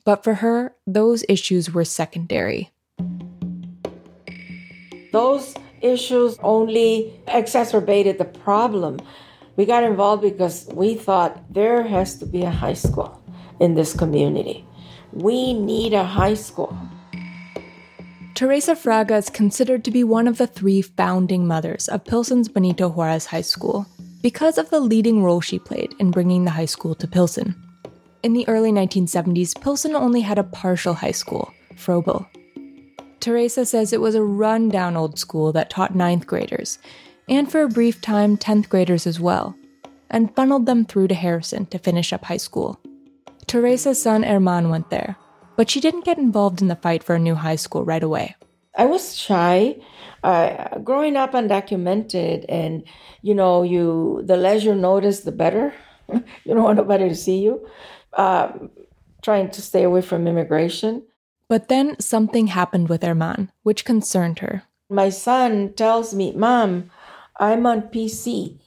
But 0.05 0.25
for 0.25 0.35
her, 0.35 0.75
those 0.87 1.25
issues 1.29 1.73
were 1.73 1.85
secondary. 1.85 2.71
Those 5.13 5.55
issues 5.81 6.39
only 6.43 7.21
exacerbated 7.29 8.19
the 8.19 8.25
problem. 8.25 9.01
We 9.57 9.67
got 9.67 9.83
involved 9.83 10.23
because 10.23 10.69
we 10.73 10.95
thought 10.95 11.53
there 11.53 11.83
has 11.83 12.17
to 12.19 12.27
be 12.27 12.43
a 12.43 12.51
high 12.51 12.75
school 12.75 13.23
in 13.61 13.75
this 13.75 13.95
community. 13.95 14.65
We 15.13 15.55
need 15.55 15.93
a 15.93 16.05
high 16.05 16.35
school. 16.35 16.77
Teresa 18.35 18.75
Fraga 18.75 19.19
is 19.19 19.29
considered 19.29 19.85
to 19.85 19.91
be 19.91 20.03
one 20.03 20.27
of 20.27 20.39
the 20.39 20.47
three 20.47 20.81
founding 20.81 21.47
mothers 21.47 21.89
of 21.89 22.05
Pilsen's 22.05 22.49
Benito 22.49 22.89
Juarez 22.89 23.27
High 23.27 23.43
School 23.43 23.87
because 24.23 24.59
of 24.59 24.71
the 24.71 24.81
leading 24.81 25.23
role 25.23 25.41
she 25.41 25.59
played 25.59 25.95
in 25.99 26.11
bringing 26.11 26.45
the 26.45 26.51
high 26.51 26.67
school 26.67 26.95
to 26.95 27.09
Pilsen. 27.09 27.55
In 28.23 28.35
the 28.35 28.47
early 28.49 28.71
1970s, 28.71 29.59
Pilsen 29.61 29.95
only 29.95 30.21
had 30.21 30.39
a 30.39 30.45
partial 30.45 30.95
high 30.95 31.11
school, 31.11 31.53
Froebel. 31.77 32.27
Teresa 33.21 33.65
says 33.65 33.93
it 33.93 34.01
was 34.01 34.15
a 34.15 34.23
run-down 34.23 34.97
old 34.97 35.19
school 35.19 35.53
that 35.53 35.71
taught 35.71 35.95
ninth 35.95 36.27
graders, 36.27 36.79
and 37.29 37.51
for 37.51 37.63
a 37.63 37.69
brief 37.69 38.01
time, 38.01 38.37
10th 38.37 38.69
graders 38.69 39.07
as 39.07 39.21
well, 39.21 39.55
and 40.11 40.35
funneled 40.35 40.67
them 40.67 40.85
through 40.85 41.09
to 41.09 41.15
Harrison 41.15 41.67
to 41.67 41.79
finish 41.79 42.13
up 42.13 42.25
high 42.25 42.37
school. 42.37 42.79
Teresa's 43.47 44.03
son 44.03 44.23
Herman 44.23 44.69
went 44.69 44.91
there, 44.91 45.17
but 45.57 45.71
she 45.71 45.81
didn't 45.81 46.05
get 46.05 46.19
involved 46.19 46.63
in 46.63 46.69
the 46.69 46.77
fight 46.77 47.03
for 47.03 47.15
a 47.15 47.19
new 47.19 47.35
high 47.35 47.57
school 47.57 47.85
right 47.85 48.03
away. 48.03 48.37
I 48.77 48.87
was 48.87 49.17
shy. 49.17 49.77
Uh, 50.23 50.79
growing 50.81 51.17
up 51.17 51.33
undocumented, 51.33 52.45
and 52.49 52.85
you 53.23 53.35
know, 53.35 53.63
you 53.63 54.23
the 54.25 54.37
less 54.37 54.65
you 54.65 54.75
notice, 54.75 55.21
the 55.21 55.33
better. 55.33 55.73
you 56.13 56.23
don't 56.47 56.63
want 56.63 56.77
nobody 56.77 57.09
to 57.09 57.15
see 57.15 57.39
you. 57.39 57.67
Uh, 58.13 58.53
trying 59.23 59.51
to 59.51 59.63
stay 59.63 59.83
away 59.83 60.03
from 60.03 60.27
immigration. 60.27 61.03
But 61.49 61.69
then 61.69 61.99
something 61.99 62.49
happened 62.49 62.89
with 62.89 63.03
Herman, 63.03 63.51
which 63.63 63.85
concerned 63.85 64.39
her. 64.39 64.65
My 64.89 65.09
son 65.09 65.73
tells 65.75 66.15
me, 66.15 66.33
Mom, 66.33 66.91
I'm 67.39 67.67
on 67.67 67.83
PC. 67.83 68.59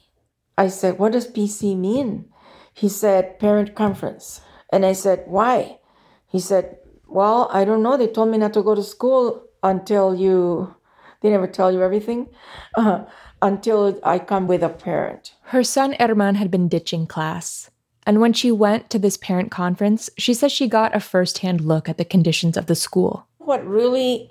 I 0.58 0.68
said, 0.68 0.98
What 0.98 1.12
does 1.12 1.30
PC 1.30 1.76
mean? 1.76 2.26
He 2.72 2.88
said, 2.88 3.38
Parent 3.38 3.74
conference. 3.74 4.40
And 4.72 4.84
I 4.84 4.92
said, 4.92 5.24
Why? 5.26 5.78
He 6.26 6.40
said, 6.40 6.78
well, 7.14 7.48
I 7.52 7.64
don't 7.64 7.82
know. 7.82 7.96
They 7.96 8.08
told 8.08 8.30
me 8.30 8.38
not 8.38 8.52
to 8.54 8.62
go 8.62 8.74
to 8.74 8.82
school 8.82 9.43
until 9.64 10.14
you, 10.14 10.76
they 11.20 11.30
never 11.30 11.48
tell 11.48 11.72
you 11.72 11.82
everything, 11.82 12.28
uh, 12.76 13.04
until 13.42 13.98
I 14.04 14.20
come 14.20 14.46
with 14.46 14.62
a 14.62 14.68
parent. 14.68 15.34
Her 15.44 15.64
son 15.64 15.96
Herman 15.98 16.36
had 16.36 16.50
been 16.50 16.68
ditching 16.68 17.06
class. 17.06 17.70
And 18.06 18.20
when 18.20 18.34
she 18.34 18.52
went 18.52 18.90
to 18.90 18.98
this 18.98 19.16
parent 19.16 19.50
conference, 19.50 20.10
she 20.18 20.34
says 20.34 20.52
she 20.52 20.68
got 20.68 20.94
a 20.94 21.00
firsthand 21.00 21.62
look 21.62 21.88
at 21.88 21.96
the 21.96 22.04
conditions 22.04 22.56
of 22.56 22.66
the 22.66 22.74
school. 22.74 23.26
What 23.38 23.66
really 23.66 24.30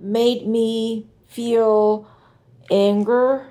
made 0.00 0.46
me 0.46 1.06
feel 1.28 2.08
anger 2.70 3.46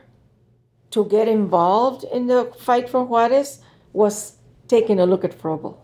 to 0.91 1.05
get 1.05 1.29
involved 1.29 2.03
in 2.03 2.27
the 2.27 2.51
fight 2.59 2.89
for 2.89 3.05
Juarez 3.05 3.61
was 3.93 4.35
taking 4.67 4.99
a 4.99 5.05
look 5.05 5.23
at 5.23 5.37
Froebel 5.37 5.77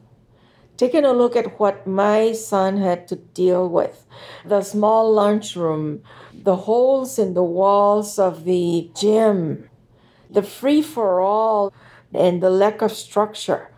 taking 0.77 1.03
a 1.03 1.11
look 1.11 1.35
at 1.35 1.59
what 1.59 1.87
my 1.87 2.31
son 2.31 2.77
had 2.77 3.07
to 3.07 3.15
deal 3.15 3.67
with 3.67 4.05
the 4.45 4.61
small 4.61 5.11
lunchroom, 5.11 6.01
the 6.33 6.55
holes 6.55 7.19
in 7.19 7.33
the 7.33 7.43
walls 7.43 8.17
of 8.17 8.45
the 8.45 8.89
gym, 8.95 9.69
the 10.29 10.43
free 10.43 10.81
for 10.81 11.19
all, 11.19 11.73
and 12.13 12.41
the 12.41 12.49
lack 12.49 12.81
of 12.81 12.91
structure. 12.91 13.69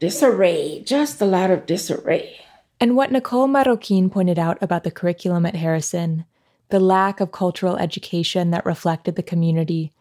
Disarray, 0.00 0.82
just 0.84 1.20
a 1.20 1.26
lot 1.26 1.50
of 1.50 1.66
disarray. 1.66 2.40
And 2.80 2.96
what 2.96 3.12
Nicole 3.12 3.46
Marroquin 3.46 4.10
pointed 4.10 4.38
out 4.38 4.56
about 4.62 4.84
the 4.84 4.90
curriculum 4.90 5.44
at 5.44 5.56
Harrison, 5.56 6.24
the 6.70 6.80
lack 6.80 7.20
of 7.20 7.32
cultural 7.32 7.76
education 7.76 8.50
that 8.50 8.64
reflected 8.64 9.16
the 9.16 9.22
community, 9.22 9.92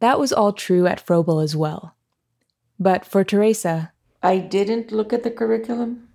that 0.00 0.18
was 0.18 0.32
all 0.32 0.52
true 0.52 0.86
at 0.86 1.04
Froebel 1.04 1.42
as 1.42 1.54
well. 1.54 1.94
But 2.80 3.04
for 3.04 3.22
Teresa, 3.22 3.92
I 4.24 4.38
didn't 4.38 4.90
look 4.90 5.12
at 5.12 5.22
the 5.22 5.30
curriculum 5.30 6.08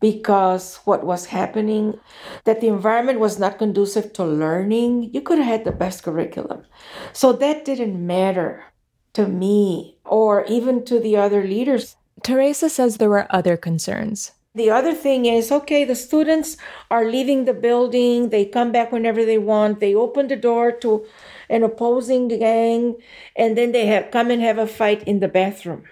because 0.00 0.76
what 0.86 1.04
was 1.04 1.26
happening, 1.26 2.00
that 2.44 2.62
the 2.62 2.68
environment 2.68 3.20
was 3.20 3.38
not 3.38 3.58
conducive 3.58 4.14
to 4.14 4.24
learning. 4.24 5.10
You 5.12 5.20
could 5.20 5.36
have 5.36 5.46
had 5.46 5.64
the 5.64 5.72
best 5.72 6.02
curriculum. 6.02 6.64
So 7.12 7.34
that 7.34 7.66
didn't 7.66 8.06
matter 8.06 8.64
to 9.12 9.28
me 9.28 9.98
or 10.06 10.46
even 10.46 10.82
to 10.86 10.98
the 10.98 11.18
other 11.18 11.44
leaders. 11.44 11.96
Teresa 12.22 12.70
says 12.70 12.96
there 12.96 13.10
were 13.10 13.26
other 13.28 13.58
concerns. 13.58 14.32
The 14.54 14.70
other 14.70 14.94
thing 14.94 15.26
is 15.26 15.52
okay, 15.52 15.84
the 15.84 15.94
students 15.94 16.56
are 16.90 17.04
leaving 17.04 17.44
the 17.44 17.54
building, 17.54 18.30
they 18.30 18.46
come 18.46 18.72
back 18.72 18.90
whenever 18.90 19.24
they 19.26 19.38
want, 19.38 19.78
they 19.78 19.94
open 19.94 20.26
the 20.26 20.36
door 20.36 20.72
to 20.72 21.06
an 21.48 21.62
opposing 21.62 22.28
gang, 22.28 22.96
and 23.36 23.56
then 23.56 23.70
they 23.72 23.86
have 23.86 24.10
come 24.10 24.30
and 24.30 24.42
have 24.42 24.58
a 24.58 24.66
fight 24.66 25.04
in 25.04 25.20
the 25.20 25.28
bathroom 25.28 25.84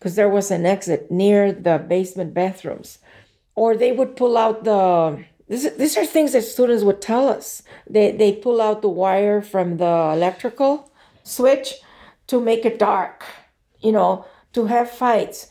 because 0.00 0.16
there 0.16 0.30
was 0.30 0.50
an 0.50 0.64
exit 0.64 1.10
near 1.10 1.52
the 1.52 1.76
basement 1.78 2.32
bathrooms. 2.32 2.98
Or 3.54 3.76
they 3.76 3.92
would 3.92 4.16
pull 4.16 4.38
out 4.38 4.64
the 4.64 5.24
this, 5.46 5.68
these 5.76 5.96
are 5.96 6.06
things 6.06 6.32
that 6.32 6.42
students 6.42 6.84
would 6.84 7.02
tell 7.02 7.28
us. 7.28 7.62
They 7.88 8.12
they 8.12 8.32
pull 8.32 8.60
out 8.60 8.80
the 8.80 8.88
wire 8.88 9.42
from 9.42 9.76
the 9.76 10.12
electrical 10.14 10.90
switch 11.22 11.74
to 12.28 12.40
make 12.40 12.64
it 12.64 12.78
dark, 12.78 13.24
you 13.80 13.92
know, 13.92 14.24
to 14.54 14.66
have 14.66 14.90
fights. 14.90 15.48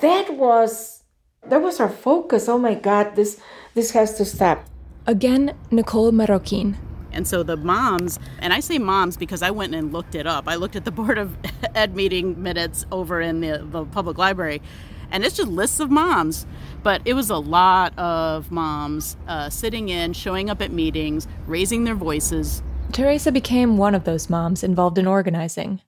That 0.00 0.34
was 0.34 1.02
that 1.46 1.60
was 1.60 1.80
our 1.80 1.90
focus. 1.90 2.48
Oh 2.48 2.58
my 2.58 2.74
God, 2.74 3.16
this 3.16 3.40
this 3.74 3.90
has 3.90 4.16
to 4.16 4.24
stop. 4.24 4.64
Again, 5.06 5.54
Nicole 5.70 6.12
Marroquin, 6.12 6.76
and 7.18 7.26
so 7.26 7.42
the 7.42 7.56
moms, 7.56 8.20
and 8.38 8.52
I 8.52 8.60
say 8.60 8.78
moms 8.78 9.16
because 9.16 9.42
I 9.42 9.50
went 9.50 9.74
and 9.74 9.92
looked 9.92 10.14
it 10.14 10.24
up. 10.24 10.46
I 10.46 10.54
looked 10.54 10.76
at 10.76 10.84
the 10.84 10.90
Board 10.98 11.18
of 11.18 11.36
Ed 11.74 11.94
meeting 11.94 12.40
minutes 12.40 12.86
over 12.92 13.20
in 13.20 13.40
the, 13.40 13.66
the 13.68 13.84
public 13.84 14.16
library, 14.16 14.62
and 15.10 15.24
it's 15.24 15.36
just 15.36 15.50
lists 15.50 15.80
of 15.80 15.90
moms. 15.90 16.46
But 16.84 17.02
it 17.04 17.14
was 17.14 17.28
a 17.28 17.36
lot 17.36 17.98
of 17.98 18.52
moms 18.52 19.16
uh, 19.26 19.50
sitting 19.50 19.88
in, 19.88 20.12
showing 20.12 20.48
up 20.48 20.62
at 20.62 20.70
meetings, 20.70 21.26
raising 21.46 21.82
their 21.82 21.96
voices. 21.96 22.62
Teresa 22.92 23.32
became 23.32 23.76
one 23.76 23.96
of 23.96 24.04
those 24.04 24.30
moms 24.30 24.62
involved 24.62 24.96
in 24.96 25.08
organizing, 25.08 25.82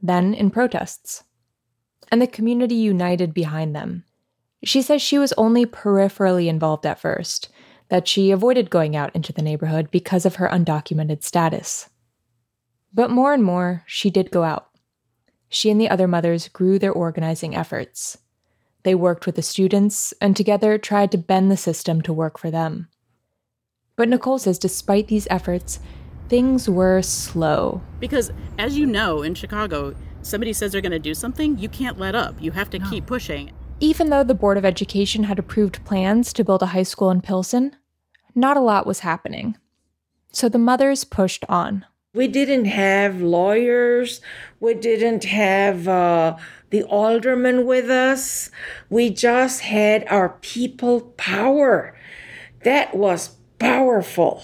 then 0.00 0.32
in 0.32 0.50
protests. 0.50 1.24
And 2.12 2.22
the 2.22 2.28
community 2.28 2.76
united 2.76 3.34
behind 3.34 3.74
them. 3.74 4.04
She 4.62 4.82
says 4.82 5.02
she 5.02 5.18
was 5.18 5.32
only 5.32 5.66
peripherally 5.66 6.46
involved 6.46 6.86
at 6.86 7.00
first 7.00 7.48
that 7.90 8.08
she 8.08 8.30
avoided 8.30 8.70
going 8.70 8.96
out 8.96 9.14
into 9.14 9.32
the 9.32 9.42
neighborhood 9.42 9.90
because 9.90 10.24
of 10.24 10.36
her 10.36 10.48
undocumented 10.48 11.22
status. 11.22 11.90
But 12.92 13.10
more 13.10 13.34
and 13.34 13.44
more, 13.44 13.82
she 13.86 14.10
did 14.10 14.30
go 14.30 14.42
out. 14.42 14.68
She 15.48 15.70
and 15.70 15.80
the 15.80 15.90
other 15.90 16.08
mothers 16.08 16.48
grew 16.48 16.78
their 16.78 16.92
organizing 16.92 17.54
efforts. 17.54 18.18
They 18.84 18.94
worked 18.94 19.26
with 19.26 19.34
the 19.34 19.42
students 19.42 20.14
and 20.20 20.36
together 20.36 20.78
tried 20.78 21.10
to 21.12 21.18
bend 21.18 21.50
the 21.50 21.56
system 21.56 22.00
to 22.02 22.12
work 22.12 22.38
for 22.38 22.50
them. 22.50 22.88
But 23.96 24.08
Nicole 24.08 24.38
says 24.38 24.58
despite 24.58 25.08
these 25.08 25.26
efforts, 25.28 25.80
things 26.28 26.70
were 26.70 27.02
slow. 27.02 27.82
Because, 27.98 28.30
as 28.58 28.78
you 28.78 28.86
know, 28.86 29.22
in 29.22 29.34
Chicago, 29.34 29.94
somebody 30.22 30.52
says 30.52 30.72
they're 30.72 30.80
going 30.80 30.92
to 30.92 30.98
do 30.98 31.14
something, 31.14 31.58
you 31.58 31.68
can't 31.68 31.98
let 31.98 32.14
up. 32.14 32.36
You 32.40 32.52
have 32.52 32.70
to 32.70 32.78
no. 32.78 32.88
keep 32.88 33.06
pushing. 33.06 33.52
Even 33.80 34.10
though 34.10 34.24
the 34.24 34.34
Board 34.34 34.56
of 34.56 34.64
Education 34.64 35.24
had 35.24 35.38
approved 35.38 35.84
plans 35.84 36.32
to 36.34 36.44
build 36.44 36.62
a 36.62 36.66
high 36.66 36.82
school 36.82 37.10
in 37.10 37.20
Pilsen, 37.20 37.76
not 38.34 38.56
a 38.56 38.60
lot 38.60 38.86
was 38.86 39.00
happening. 39.00 39.56
So 40.32 40.48
the 40.48 40.58
mothers 40.58 41.04
pushed 41.04 41.44
on. 41.48 41.84
We 42.14 42.26
didn't 42.26 42.64
have 42.64 43.20
lawyers. 43.20 44.20
We 44.58 44.74
didn't 44.74 45.24
have 45.24 45.86
uh, 45.86 46.36
the 46.70 46.82
aldermen 46.84 47.66
with 47.66 47.88
us. 47.88 48.50
We 48.88 49.10
just 49.10 49.60
had 49.60 50.04
our 50.08 50.30
people 50.40 51.02
power. 51.16 51.96
That 52.64 52.96
was 52.96 53.36
powerful, 53.58 54.42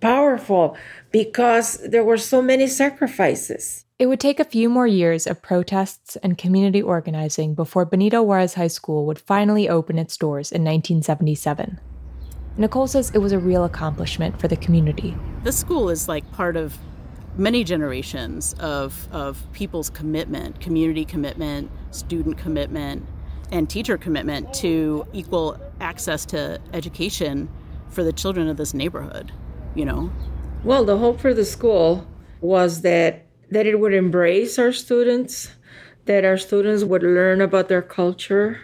powerful 0.00 0.76
because 1.10 1.78
there 1.86 2.04
were 2.04 2.16
so 2.16 2.40
many 2.40 2.66
sacrifices. 2.66 3.84
It 3.98 4.06
would 4.06 4.20
take 4.20 4.40
a 4.40 4.44
few 4.44 4.68
more 4.68 4.86
years 4.86 5.26
of 5.26 5.40
protests 5.40 6.16
and 6.16 6.36
community 6.36 6.82
organizing 6.82 7.54
before 7.54 7.84
Benito 7.84 8.22
Juarez 8.22 8.54
High 8.54 8.66
School 8.66 9.06
would 9.06 9.20
finally 9.20 9.68
open 9.68 9.98
its 9.98 10.16
doors 10.16 10.50
in 10.50 10.62
1977. 10.62 11.78
Nicole 12.56 12.86
says 12.86 13.10
it 13.14 13.18
was 13.18 13.32
a 13.32 13.38
real 13.38 13.64
accomplishment 13.64 14.40
for 14.40 14.48
the 14.48 14.56
community. 14.56 15.16
This 15.42 15.58
school 15.58 15.90
is 15.90 16.08
like 16.08 16.30
part 16.32 16.56
of 16.56 16.78
many 17.36 17.64
generations 17.64 18.54
of, 18.60 19.08
of 19.10 19.44
people's 19.52 19.90
commitment, 19.90 20.60
community 20.60 21.04
commitment, 21.04 21.70
student 21.90 22.38
commitment. 22.38 23.06
and 23.52 23.68
teacher 23.68 23.96
commitment 23.96 24.52
to 24.54 25.06
equal 25.12 25.56
access 25.80 26.24
to 26.26 26.58
education 26.72 27.48
for 27.88 28.02
the 28.02 28.12
children 28.12 28.48
of 28.48 28.56
this 28.56 28.74
neighborhood, 28.74 29.32
you 29.74 29.84
know? 29.84 30.10
Well, 30.64 30.84
the 30.84 30.96
hope 30.98 31.20
for 31.20 31.34
the 31.34 31.44
school 31.44 32.06
was 32.40 32.80
that 32.80 33.26
that 33.50 33.66
it 33.66 33.78
would 33.78 33.94
embrace 33.94 34.58
our 34.58 34.72
students, 34.72 35.50
that 36.06 36.24
our 36.24 36.38
students 36.38 36.82
would 36.82 37.02
learn 37.02 37.40
about 37.40 37.68
their 37.68 37.82
culture, 37.82 38.58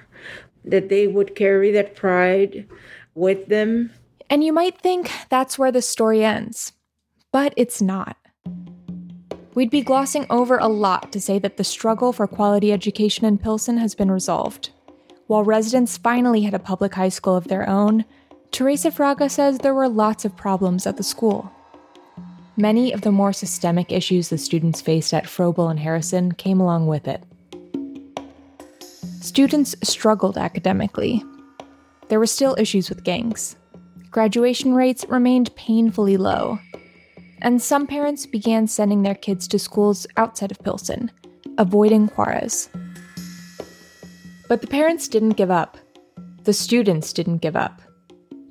that 0.64 0.88
they 0.88 1.06
would 1.06 1.36
carry 1.36 1.70
that 1.70 1.94
pride 1.94 2.66
with 3.14 3.46
them. 3.46 3.90
And 4.28 4.44
you 4.44 4.52
might 4.52 4.78
think 4.78 5.10
that's 5.28 5.58
where 5.58 5.72
the 5.72 5.82
story 5.82 6.24
ends, 6.24 6.72
but 7.32 7.52
it's 7.56 7.82
not. 7.82 8.16
We'd 9.54 9.70
be 9.70 9.82
glossing 9.82 10.26
over 10.30 10.58
a 10.58 10.68
lot 10.68 11.10
to 11.12 11.20
say 11.20 11.38
that 11.40 11.56
the 11.56 11.64
struggle 11.64 12.12
for 12.12 12.26
quality 12.26 12.72
education 12.72 13.24
in 13.24 13.38
Pilsen 13.38 13.78
has 13.78 13.94
been 13.94 14.10
resolved. 14.10 14.70
While 15.26 15.44
residents 15.44 15.96
finally 15.96 16.42
had 16.42 16.54
a 16.54 16.58
public 16.58 16.94
high 16.94 17.08
school 17.08 17.36
of 17.36 17.48
their 17.48 17.68
own, 17.68 18.04
Teresa 18.52 18.90
Fraga 18.90 19.30
says 19.30 19.58
there 19.58 19.74
were 19.74 19.88
lots 19.88 20.24
of 20.24 20.36
problems 20.36 20.86
at 20.86 20.96
the 20.96 21.02
school. 21.02 21.50
Many 22.56 22.92
of 22.92 23.00
the 23.00 23.12
more 23.12 23.32
systemic 23.32 23.90
issues 23.90 24.28
the 24.28 24.38
students 24.38 24.80
faced 24.80 25.14
at 25.14 25.24
Froebel 25.24 25.70
and 25.70 25.80
Harrison 25.80 26.32
came 26.32 26.60
along 26.60 26.86
with 26.86 27.08
it. 27.08 27.22
Students 29.20 29.74
struggled 29.82 30.36
academically. 30.36 31.24
There 32.10 32.18
were 32.18 32.26
still 32.26 32.56
issues 32.58 32.88
with 32.88 33.04
gangs. 33.04 33.56
Graduation 34.10 34.74
rates 34.74 35.06
remained 35.08 35.54
painfully 35.54 36.16
low. 36.16 36.58
And 37.40 37.62
some 37.62 37.86
parents 37.86 38.26
began 38.26 38.66
sending 38.66 39.02
their 39.02 39.14
kids 39.14 39.46
to 39.48 39.60
schools 39.60 40.08
outside 40.16 40.50
of 40.50 40.58
Pilsen, 40.58 41.12
avoiding 41.56 42.08
Juarez. 42.08 42.68
But 44.48 44.60
the 44.60 44.66
parents 44.66 45.06
didn't 45.06 45.36
give 45.36 45.52
up. 45.52 45.78
The 46.42 46.52
students 46.52 47.12
didn't 47.12 47.38
give 47.38 47.54
up. 47.54 47.80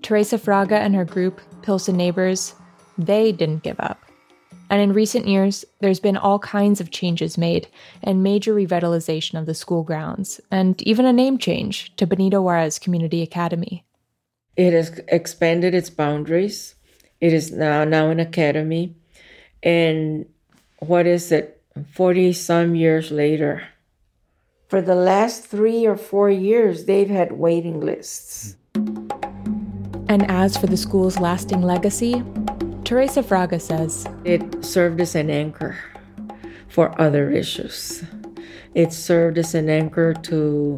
Teresa 0.02 0.38
Fraga 0.38 0.80
and 0.80 0.96
her 0.96 1.04
group, 1.04 1.42
Pilsen 1.62 1.98
Neighbors, 1.98 2.56
they 2.98 3.34
didn't 3.34 3.64
give 3.64 3.80
up. 3.80 4.06
And 4.70 4.82
in 4.82 4.94
recent 4.94 5.28
years, 5.28 5.66
there's 5.80 6.00
been 6.00 6.18
all 6.18 6.40
kinds 6.40 6.80
of 6.80 6.92
changes 6.92 7.38
made 7.38 7.68
and 8.04 8.24
major 8.24 8.54
revitalization 8.54 9.40
of 9.40 9.46
the 9.46 9.54
school 9.56 9.84
grounds, 9.84 10.40
and 10.52 10.82
even 10.84 11.06
a 11.06 11.14
name 11.14 11.38
change 11.38 11.96
to 11.98 12.06
Benito 12.06 12.42
Juarez 12.42 12.78
Community 12.78 13.22
Academy. 13.22 13.84
It 14.56 14.74
has 14.74 15.00
expanded 15.08 15.74
its 15.74 15.90
boundaries. 15.90 16.76
It 17.20 17.34
is 17.34 17.52
now 17.52 17.84
now 17.84 18.10
an 18.10 18.20
academy. 18.20 18.96
And 19.64 20.26
what 20.80 21.08
is 21.08 21.32
it? 21.32 21.62
40 21.94 22.34
some 22.34 22.76
years 22.76 23.12
later. 23.12 23.68
For 24.68 24.82
the 24.82 24.96
last 24.96 25.46
three 25.46 25.86
or 25.86 25.98
four 25.98 26.30
years, 26.30 26.86
they've 26.86 27.10
had 27.10 27.32
waiting 27.32 27.80
lists. 27.80 28.56
And 28.76 30.30
as 30.30 30.58
for 30.58 30.68
the 30.68 30.78
school's 30.78 31.20
lasting 31.20 31.62
legacy, 31.62 32.24
Teresa 32.90 33.22
Fraga 33.22 33.62
says 33.62 34.08
it 34.26 34.66
served 34.66 35.00
as 35.00 35.14
an 35.14 35.30
anchor 35.30 35.78
for 36.70 37.00
other 37.00 37.30
issues. 37.30 38.04
It 38.74 38.92
served 38.92 39.38
as 39.38 39.54
an 39.54 39.70
anchor 39.70 40.16
to 40.16 40.76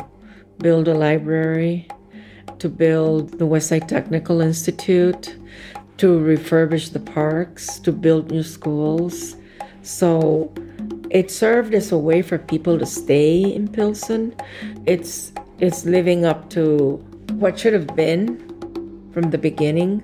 build 0.58 0.90
a 0.90 0.94
library, 0.94 1.88
to 2.60 2.68
build 2.68 3.40
the 3.40 3.48
Westside 3.48 3.88
Technical 3.88 4.42
Institute, 4.42 5.38
to 6.00 6.20
refurbish 6.20 6.92
the 6.92 7.00
parks, 7.00 7.80
to 7.80 7.94
build 7.94 8.30
new 8.30 8.44
schools. 8.44 9.38
So 9.82 10.54
it 11.10 11.32
served 11.32 11.74
as 11.74 11.94
a 11.94 11.98
way 11.98 12.22
for 12.22 12.38
people 12.38 12.78
to 12.78 12.86
stay 12.86 13.40
in 13.42 13.70
Pilsen. 13.70 14.36
It's 14.86 15.32
it's 15.60 15.86
living 15.86 16.26
up 16.26 16.50
to 16.50 16.98
what 17.40 17.58
should 17.58 17.72
have 17.72 17.96
been 17.96 18.36
from 19.14 19.32
the 19.32 19.38
beginning. 19.38 20.04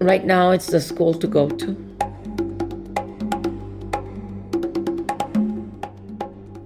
Right 0.00 0.24
now, 0.24 0.52
it's 0.52 0.68
the 0.68 0.80
school 0.80 1.12
to 1.14 1.26
go 1.26 1.48
to. 1.48 1.88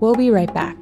We'll 0.01 0.15
be 0.15 0.31
right 0.31 0.53
back. 0.53 0.77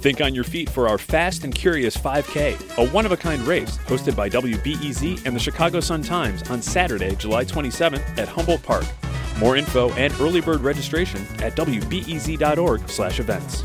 Think 0.00 0.20
on 0.22 0.34
your 0.34 0.44
feet 0.44 0.68
for 0.68 0.88
our 0.88 0.96
Fast 0.96 1.44
and 1.44 1.54
Curious 1.54 1.96
5K, 1.96 2.78
a 2.78 2.88
one 2.90 3.04
of 3.04 3.12
a 3.12 3.16
kind 3.16 3.42
race 3.42 3.76
hosted 3.78 4.16
by 4.16 4.30
WBEZ 4.30 5.26
and 5.26 5.36
the 5.36 5.40
Chicago 5.40 5.80
Sun 5.80 6.02
Times 6.02 6.48
on 6.50 6.62
Saturday, 6.62 7.14
July 7.16 7.44
27th 7.44 8.18
at 8.18 8.26
Humboldt 8.26 8.62
Park. 8.62 8.84
More 9.40 9.56
info 9.56 9.90
and 9.94 10.12
early 10.20 10.40
bird 10.40 10.60
registration 10.60 11.26
at 11.42 11.56
wbez.org/events. 11.56 13.64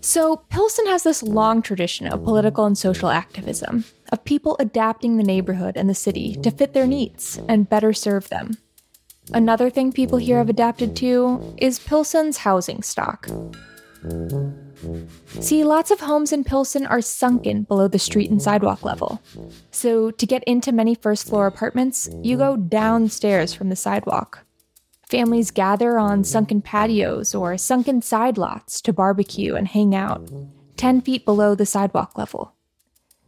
So, 0.00 0.36
Pilsen 0.48 0.86
has 0.86 1.02
this 1.02 1.22
long 1.22 1.60
tradition 1.60 2.06
of 2.06 2.24
political 2.24 2.64
and 2.64 2.78
social 2.78 3.10
activism, 3.10 3.84
of 4.10 4.24
people 4.24 4.56
adapting 4.58 5.18
the 5.18 5.22
neighborhood 5.22 5.76
and 5.76 5.90
the 5.90 5.94
city 5.94 6.34
to 6.36 6.50
fit 6.50 6.72
their 6.72 6.86
needs 6.86 7.38
and 7.46 7.68
better 7.68 7.92
serve 7.92 8.30
them. 8.30 8.56
Another 9.34 9.68
thing 9.68 9.92
people 9.92 10.16
here 10.16 10.38
have 10.38 10.48
adapted 10.48 10.96
to 10.96 11.54
is 11.58 11.78
Pilsen's 11.78 12.38
housing 12.38 12.82
stock. 12.82 13.28
See, 15.40 15.64
lots 15.64 15.90
of 15.90 16.00
homes 16.00 16.32
in 16.32 16.44
Pilsen 16.44 16.86
are 16.86 17.00
sunken 17.00 17.62
below 17.62 17.88
the 17.88 17.98
street 17.98 18.30
and 18.30 18.40
sidewalk 18.40 18.84
level. 18.84 19.20
So, 19.70 20.10
to 20.10 20.26
get 20.26 20.44
into 20.44 20.72
many 20.72 20.94
first 20.94 21.26
floor 21.28 21.46
apartments, 21.46 22.08
you 22.22 22.36
go 22.36 22.56
downstairs 22.56 23.54
from 23.54 23.68
the 23.68 23.76
sidewalk. 23.76 24.44
Families 25.08 25.50
gather 25.50 25.98
on 25.98 26.22
sunken 26.22 26.60
patios 26.60 27.34
or 27.34 27.56
sunken 27.56 28.02
side 28.02 28.36
lots 28.36 28.80
to 28.82 28.92
barbecue 28.92 29.54
and 29.54 29.66
hang 29.66 29.94
out, 29.94 30.30
10 30.76 31.00
feet 31.00 31.24
below 31.24 31.54
the 31.54 31.64
sidewalk 31.64 32.18
level. 32.18 32.52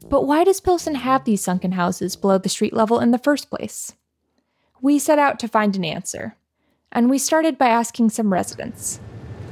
But 0.08 0.26
why 0.26 0.44
does 0.44 0.60
Pilsen 0.60 0.94
have 0.96 1.24
these 1.24 1.42
sunken 1.42 1.72
houses 1.72 2.16
below 2.16 2.38
the 2.38 2.48
street 2.48 2.74
level 2.74 3.00
in 3.00 3.10
the 3.12 3.18
first 3.18 3.50
place? 3.50 3.94
We 4.82 4.98
set 4.98 5.18
out 5.18 5.38
to 5.40 5.48
find 5.48 5.76
an 5.76 5.84
answer, 5.84 6.36
and 6.92 7.10
we 7.10 7.18
started 7.18 7.58
by 7.58 7.68
asking 7.68 8.10
some 8.10 8.32
residents 8.32 9.00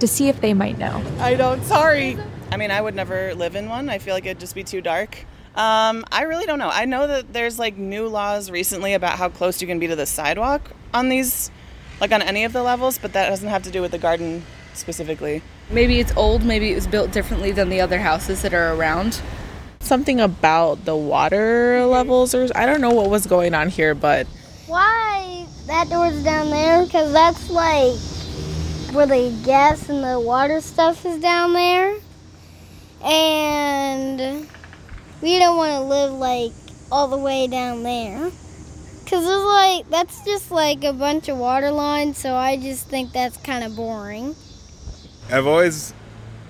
to 0.00 0.06
see 0.06 0.28
if 0.28 0.40
they 0.40 0.54
might 0.54 0.78
know. 0.78 1.02
I 1.18 1.34
don't. 1.34 1.62
Sorry. 1.64 2.18
I 2.50 2.56
mean, 2.56 2.70
I 2.70 2.80
would 2.80 2.94
never 2.94 3.34
live 3.34 3.56
in 3.56 3.68
one. 3.68 3.88
I 3.88 3.98
feel 3.98 4.14
like 4.14 4.24
it'd 4.26 4.40
just 4.40 4.54
be 4.54 4.64
too 4.64 4.80
dark. 4.80 5.24
Um, 5.54 6.04
I 6.12 6.22
really 6.22 6.46
don't 6.46 6.58
know. 6.58 6.70
I 6.72 6.84
know 6.84 7.06
that 7.06 7.32
there's 7.32 7.58
like 7.58 7.76
new 7.76 8.06
laws 8.06 8.50
recently 8.50 8.94
about 8.94 9.18
how 9.18 9.28
close 9.28 9.60
you 9.60 9.66
can 9.66 9.78
be 9.78 9.88
to 9.88 9.96
the 9.96 10.06
sidewalk 10.06 10.70
on 10.94 11.08
these, 11.08 11.50
like 12.00 12.12
on 12.12 12.22
any 12.22 12.44
of 12.44 12.52
the 12.52 12.62
levels, 12.62 12.96
but 12.98 13.12
that 13.14 13.28
doesn't 13.28 13.48
have 13.48 13.64
to 13.64 13.70
do 13.70 13.82
with 13.82 13.90
the 13.90 13.98
garden 13.98 14.44
specifically. 14.74 15.42
Maybe 15.70 15.98
it's 15.98 16.16
old, 16.16 16.44
maybe 16.44 16.70
it 16.70 16.76
was 16.76 16.86
built 16.86 17.10
differently 17.10 17.50
than 17.50 17.68
the 17.68 17.80
other 17.80 17.98
houses 17.98 18.42
that 18.42 18.54
are 18.54 18.72
around. 18.74 19.20
Something 19.80 20.20
about 20.20 20.84
the 20.84 20.96
water 20.96 21.84
levels, 21.84 22.34
or 22.34 22.48
I 22.54 22.64
don't 22.64 22.80
know 22.80 22.92
what 22.92 23.10
was 23.10 23.26
going 23.26 23.54
on 23.54 23.68
here, 23.68 23.94
but. 23.94 24.26
Why 24.66 25.46
that 25.66 25.88
door's 25.90 26.22
down 26.22 26.50
there? 26.50 26.84
Because 26.84 27.12
that's 27.12 27.50
like 27.50 27.98
where 28.92 29.06
the 29.06 29.36
gas 29.44 29.88
and 29.88 30.02
the 30.02 30.18
water 30.18 30.60
stuff 30.60 31.04
is 31.04 31.20
down 31.20 31.52
there. 31.52 31.96
And 33.04 34.48
we 35.22 35.38
don't 35.38 35.56
want 35.56 35.72
to 35.72 35.80
live 35.80 36.12
like 36.12 36.52
all 36.90 37.08
the 37.08 37.18
way 37.18 37.46
down 37.46 37.82
there. 37.82 38.30
Cause 39.06 39.24
it's 39.24 39.44
like 39.44 39.88
that's 39.90 40.22
just 40.24 40.50
like 40.50 40.84
a 40.84 40.92
bunch 40.92 41.28
of 41.30 41.38
water 41.38 41.70
lines, 41.70 42.18
so 42.18 42.34
I 42.34 42.58
just 42.58 42.88
think 42.88 43.12
that's 43.12 43.38
kind 43.38 43.64
of 43.64 43.74
boring. 43.74 44.34
I've 45.30 45.46
always 45.46 45.94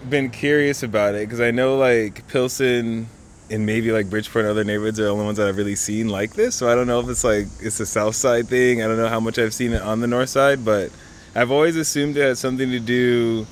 been 0.08 0.30
curious 0.30 0.82
about 0.82 1.14
it 1.14 1.20
because 1.20 1.40
I 1.40 1.52
know 1.52 1.76
like 1.76 2.26
Pilsen 2.26 3.08
and 3.50 3.64
maybe 3.64 3.92
like 3.92 4.10
Bridgeport 4.10 4.44
and 4.44 4.50
other 4.50 4.64
neighborhoods 4.64 4.98
are 4.98 5.04
the 5.04 5.10
only 5.10 5.24
ones 5.24 5.38
that 5.38 5.46
I've 5.46 5.56
really 5.56 5.76
seen 5.76 6.08
like 6.08 6.34
this. 6.34 6.56
So 6.56 6.68
I 6.68 6.74
don't 6.74 6.88
know 6.88 6.98
if 6.98 7.08
it's 7.08 7.22
like 7.22 7.46
it's 7.60 7.78
a 7.78 7.86
South 7.86 8.16
Side 8.16 8.48
thing. 8.48 8.82
I 8.82 8.88
don't 8.88 8.96
know 8.96 9.08
how 9.08 9.20
much 9.20 9.38
I've 9.38 9.54
seen 9.54 9.72
it 9.72 9.82
on 9.82 10.00
the 10.00 10.08
North 10.08 10.28
Side, 10.28 10.64
but 10.64 10.90
I've 11.34 11.50
always 11.50 11.76
assumed 11.76 12.16
it 12.16 12.22
had 12.22 12.38
something 12.38 12.70
to 12.70 12.80
do 12.80 13.46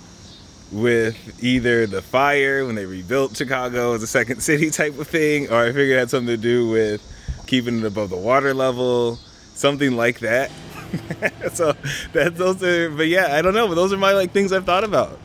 with 0.73 1.43
either 1.43 1.87
the 1.87 2.03
fire 2.03 2.67
when 2.67 2.75
they 2.75 2.87
rebuilt 2.87 3.37
Chicago 3.37 3.95
as 3.95 4.03
a 4.03 4.07
second 4.07 4.41
city 4.43 4.71
type 4.71 4.99
of 4.99 5.09
thing, 5.09 5.51
or 5.51 5.65
I 5.65 5.67
figured 5.67 5.97
it 5.97 5.99
had 5.99 6.11
something 6.11 6.35
to 6.35 6.37
do 6.37 6.69
with 6.69 7.03
keeping 7.47 7.79
it 7.79 7.85
above 7.85 8.11
the 8.11 8.17
water 8.17 8.53
level, 8.55 9.19
something 9.55 9.97
like 9.97 10.21
that. 10.21 10.51
so 11.53 11.75
that 12.13 12.37
those 12.37 12.63
are, 12.63 12.91
but 12.91 13.09
yeah, 13.09 13.37
I 13.37 13.43
don't 13.43 13.55
know, 13.55 13.69
but 13.69 13.75
those 13.75 13.93
are 13.93 13.99
my 13.99 14.13
like 14.13 14.33
things 14.33 14.53
I've 14.53 14.65
thought 14.65 14.85
about. 14.85 15.19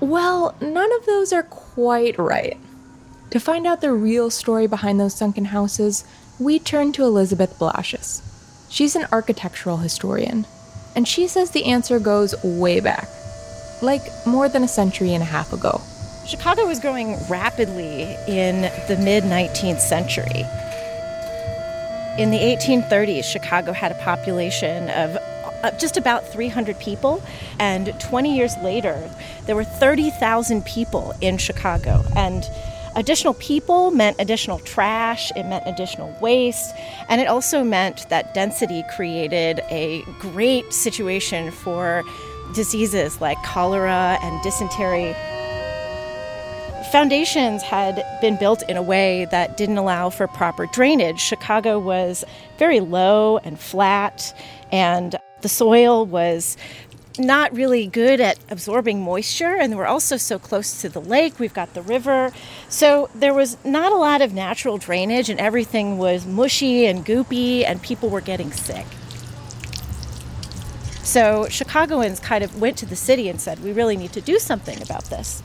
Well, 0.00 0.54
none 0.60 0.92
of 0.92 1.06
those 1.06 1.32
are 1.32 1.42
quite 1.42 2.18
right. 2.18 2.56
To 3.30 3.40
find 3.40 3.66
out 3.66 3.80
the 3.80 3.92
real 3.92 4.30
story 4.30 4.66
behind 4.66 4.98
those 4.98 5.14
sunken 5.14 5.46
houses, 5.46 6.04
we 6.38 6.58
turn 6.58 6.92
to 6.92 7.04
Elizabeth 7.04 7.58
Blasius. 7.58 8.22
She's 8.70 8.96
an 8.96 9.06
architectural 9.10 9.78
historian, 9.78 10.46
and 10.98 11.06
she 11.06 11.28
says 11.28 11.52
the 11.52 11.66
answer 11.66 12.00
goes 12.00 12.34
way 12.42 12.80
back, 12.80 13.08
like 13.82 14.02
more 14.26 14.48
than 14.48 14.64
a 14.64 14.68
century 14.68 15.14
and 15.14 15.22
a 15.22 15.26
half 15.26 15.52
ago. 15.52 15.80
Chicago 16.26 16.66
was 16.66 16.80
growing 16.80 17.16
rapidly 17.28 18.16
in 18.26 18.62
the 18.88 19.00
mid 19.00 19.22
19th 19.22 19.78
century. 19.78 20.44
In 22.20 22.32
the 22.32 22.38
1830s, 22.38 23.22
Chicago 23.22 23.70
had 23.70 23.92
a 23.92 23.94
population 23.94 24.90
of 24.90 25.16
uh, 25.62 25.70
just 25.78 25.96
about 25.96 26.26
300 26.26 26.76
people, 26.80 27.22
and 27.60 27.94
20 28.00 28.36
years 28.36 28.56
later, 28.56 29.08
there 29.46 29.54
were 29.54 29.62
30,000 29.62 30.64
people 30.64 31.14
in 31.20 31.38
Chicago. 31.38 32.02
And 32.16 32.42
additional 32.96 33.34
people 33.34 33.90
meant 33.90 34.16
additional 34.18 34.58
trash, 34.60 35.30
it 35.36 35.44
meant 35.44 35.64
additional 35.66 36.16
waste, 36.20 36.74
and 37.08 37.20
it 37.20 37.26
also 37.26 37.62
meant 37.62 38.08
that 38.08 38.34
density 38.34 38.84
created 38.94 39.60
a 39.70 40.02
great 40.18 40.72
situation 40.72 41.50
for 41.50 42.02
diseases 42.54 43.20
like 43.20 43.36
cholera 43.42 44.18
and 44.22 44.42
dysentery 44.42 45.14
foundations 46.90 47.62
had 47.62 48.02
been 48.20 48.36
built 48.36 48.62
in 48.68 48.76
a 48.76 48.82
way 48.82 49.26
that 49.26 49.56
didn't 49.56 49.76
allow 49.76 50.08
for 50.08 50.26
proper 50.26 50.66
drainage. 50.66 51.20
Chicago 51.20 51.78
was 51.78 52.24
very 52.58 52.80
low 52.80 53.38
and 53.38 53.60
flat, 53.60 54.34
and 54.72 55.16
the 55.42 55.48
soil 55.48 56.06
was 56.06 56.56
not 57.18 57.54
really 57.54 57.86
good 57.86 58.20
at 58.20 58.38
absorbing 58.50 59.02
moisture, 59.02 59.56
and 59.56 59.76
we're 59.76 59.86
also 59.86 60.16
so 60.16 60.38
close 60.38 60.80
to 60.82 60.88
the 60.88 61.00
lake. 61.00 61.38
We've 61.38 61.54
got 61.54 61.74
the 61.74 61.82
river. 61.82 62.32
So 62.68 63.08
there 63.14 63.34
was 63.34 63.56
not 63.64 63.92
a 63.92 63.96
lot 63.96 64.22
of 64.22 64.32
natural 64.32 64.78
drainage, 64.78 65.28
and 65.28 65.40
everything 65.40 65.98
was 65.98 66.26
mushy 66.26 66.86
and 66.86 67.04
goopy, 67.04 67.64
and 67.64 67.82
people 67.82 68.10
were 68.10 68.20
getting 68.20 68.52
sick. 68.52 68.86
So 71.02 71.48
Chicagoans 71.48 72.20
kind 72.20 72.44
of 72.44 72.60
went 72.60 72.76
to 72.78 72.86
the 72.86 72.96
city 72.96 73.28
and 73.28 73.40
said, 73.40 73.62
We 73.62 73.72
really 73.72 73.96
need 73.96 74.12
to 74.12 74.20
do 74.20 74.38
something 74.38 74.80
about 74.82 75.04
this. 75.04 75.42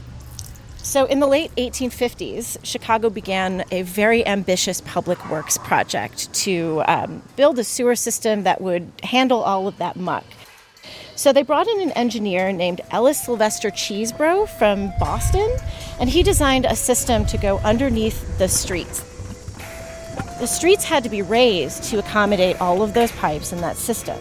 So, 0.83 1.05
in 1.05 1.21
the 1.21 1.27
late 1.27 1.49
1850s, 1.55 2.57
Chicago 2.61 3.09
began 3.09 3.63
a 3.71 3.83
very 3.83 4.27
ambitious 4.27 4.81
public 4.81 5.29
works 5.29 5.57
project 5.57 6.31
to 6.33 6.83
um, 6.85 7.23
build 7.37 7.57
a 7.57 7.63
sewer 7.63 7.95
system 7.95 8.43
that 8.43 8.59
would 8.59 8.91
handle 9.01 9.41
all 9.41 9.69
of 9.69 9.77
that 9.77 9.95
muck. 9.95 10.25
So, 11.15 11.31
they 11.31 11.43
brought 11.43 11.67
in 11.67 11.79
an 11.81 11.91
engineer 11.91 12.51
named 12.51 12.81
Ellis 12.89 13.21
Sylvester 13.21 13.69
Chesbrough 13.69 14.49
from 14.49 14.91
Boston, 14.99 15.47
and 15.99 16.09
he 16.09 16.23
designed 16.23 16.65
a 16.65 16.75
system 16.75 17.25
to 17.27 17.37
go 17.37 17.59
underneath 17.59 18.39
the 18.39 18.47
streets. 18.47 19.01
The 20.39 20.47
streets 20.47 20.83
had 20.83 21.03
to 21.03 21.09
be 21.09 21.21
raised 21.21 21.83
to 21.85 21.99
accommodate 21.99 22.59
all 22.59 22.81
of 22.81 22.95
those 22.95 23.11
pipes 23.11 23.53
in 23.53 23.61
that 23.61 23.77
system. 23.77 24.17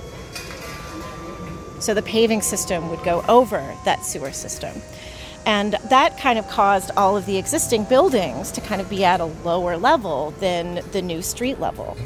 So, 1.80 1.94
the 1.94 2.02
paving 2.02 2.42
system 2.42 2.90
would 2.90 3.02
go 3.02 3.24
over 3.26 3.74
that 3.86 4.04
sewer 4.04 4.30
system. 4.30 4.82
And 5.46 5.72
that 5.88 6.18
kind 6.18 6.38
of 6.38 6.46
caused 6.48 6.90
all 6.96 7.16
of 7.16 7.26
the 7.26 7.38
existing 7.38 7.84
buildings 7.84 8.52
to 8.52 8.60
kind 8.60 8.80
of 8.80 8.88
be 8.88 9.04
at 9.04 9.20
a 9.20 9.24
lower 9.24 9.76
level 9.76 10.32
than 10.38 10.82
the 10.92 11.02
new 11.02 11.22
street 11.22 11.58
level. 11.58 11.96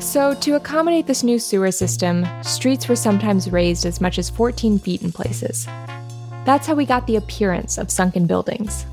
So, 0.00 0.32
to 0.32 0.54
accommodate 0.54 1.06
this 1.06 1.24
new 1.24 1.38
sewer 1.38 1.72
system, 1.72 2.26
streets 2.42 2.88
were 2.88 2.96
sometimes 2.96 3.50
raised 3.50 3.84
as 3.84 4.00
much 4.00 4.18
as 4.18 4.30
14 4.30 4.78
feet 4.78 5.02
in 5.02 5.12
places. 5.12 5.66
That's 6.44 6.66
how 6.66 6.74
we 6.74 6.86
got 6.86 7.06
the 7.06 7.16
appearance 7.16 7.78
of 7.78 7.90
sunken 7.90 8.26
buildings. 8.26 8.86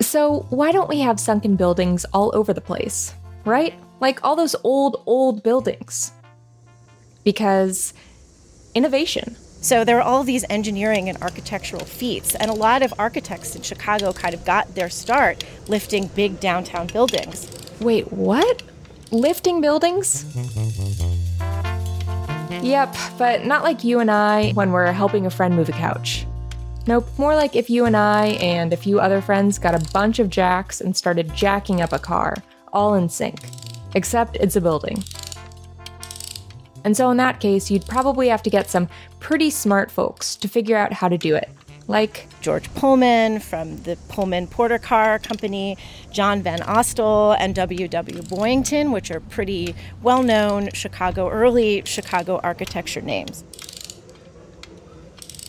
So, 0.00 0.46
why 0.50 0.72
don't 0.72 0.88
we 0.88 1.00
have 1.00 1.20
sunken 1.20 1.56
buildings 1.56 2.04
all 2.12 2.32
over 2.34 2.52
the 2.52 2.60
place, 2.60 3.14
right? 3.44 3.72
Like 4.00 4.24
all 4.24 4.34
those 4.34 4.56
old, 4.64 5.02
old 5.06 5.42
buildings? 5.42 6.12
Because 7.24 7.94
innovation. 8.74 9.36
So 9.62 9.84
there 9.84 9.98
are 9.98 10.02
all 10.02 10.24
these 10.24 10.44
engineering 10.48 11.08
and 11.08 11.22
architectural 11.22 11.84
feats, 11.84 12.34
and 12.34 12.50
a 12.50 12.54
lot 12.54 12.82
of 12.82 12.94
architects 12.98 13.54
in 13.54 13.62
Chicago 13.62 14.12
kind 14.12 14.34
of 14.34 14.44
got 14.44 14.74
their 14.74 14.88
start 14.88 15.44
lifting 15.68 16.08
big 16.08 16.40
downtown 16.40 16.86
buildings. 16.86 17.50
Wait, 17.80 18.10
what? 18.10 18.62
Lifting 19.12 19.60
buildings? 19.60 20.24
Yep, 22.62 22.94
but 23.18 23.44
not 23.44 23.64
like 23.64 23.82
you 23.82 23.98
and 23.98 24.10
I 24.10 24.52
when 24.52 24.70
we're 24.70 24.92
helping 24.92 25.26
a 25.26 25.30
friend 25.30 25.56
move 25.56 25.68
a 25.68 25.72
couch. 25.72 26.26
Nope, 26.86 27.08
more 27.18 27.34
like 27.34 27.56
if 27.56 27.68
you 27.68 27.86
and 27.86 27.96
I 27.96 28.28
and 28.40 28.72
a 28.72 28.76
few 28.76 29.00
other 29.00 29.20
friends 29.20 29.58
got 29.58 29.74
a 29.74 29.92
bunch 29.92 30.20
of 30.20 30.30
jacks 30.30 30.80
and 30.80 30.96
started 30.96 31.34
jacking 31.34 31.80
up 31.80 31.92
a 31.92 31.98
car, 31.98 32.36
all 32.72 32.94
in 32.94 33.08
sync. 33.08 33.40
Except 33.96 34.36
it's 34.36 34.54
a 34.54 34.60
building. 34.60 35.02
And 36.84 36.96
so, 36.96 37.10
in 37.10 37.16
that 37.16 37.40
case, 37.40 37.68
you'd 37.68 37.86
probably 37.86 38.28
have 38.28 38.44
to 38.44 38.50
get 38.50 38.70
some 38.70 38.88
pretty 39.18 39.50
smart 39.50 39.90
folks 39.90 40.36
to 40.36 40.48
figure 40.48 40.76
out 40.76 40.92
how 40.92 41.08
to 41.08 41.18
do 41.18 41.34
it. 41.34 41.50
Like 41.90 42.28
George 42.40 42.72
Pullman 42.74 43.40
from 43.40 43.78
the 43.78 43.96
Pullman 44.08 44.46
Porter 44.46 44.78
Car 44.78 45.18
Company, 45.18 45.76
John 46.12 46.40
Van 46.40 46.60
Osdel, 46.60 47.36
and 47.36 47.52
W.W. 47.56 48.22
Boyington, 48.22 48.92
which 48.92 49.10
are 49.10 49.18
pretty 49.18 49.74
well 50.00 50.22
known 50.22 50.70
Chicago, 50.72 51.28
early 51.28 51.82
Chicago 51.84 52.38
architecture 52.44 53.00
names. 53.00 53.42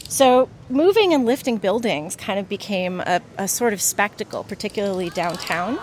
So, 0.07 0.49
moving 0.67 1.13
and 1.13 1.27
lifting 1.27 1.57
buildings 1.57 2.15
kind 2.15 2.39
of 2.39 2.49
became 2.49 3.01
a, 3.01 3.21
a 3.37 3.47
sort 3.47 3.71
of 3.71 3.79
spectacle, 3.79 4.43
particularly 4.43 5.11
downtown. 5.11 5.73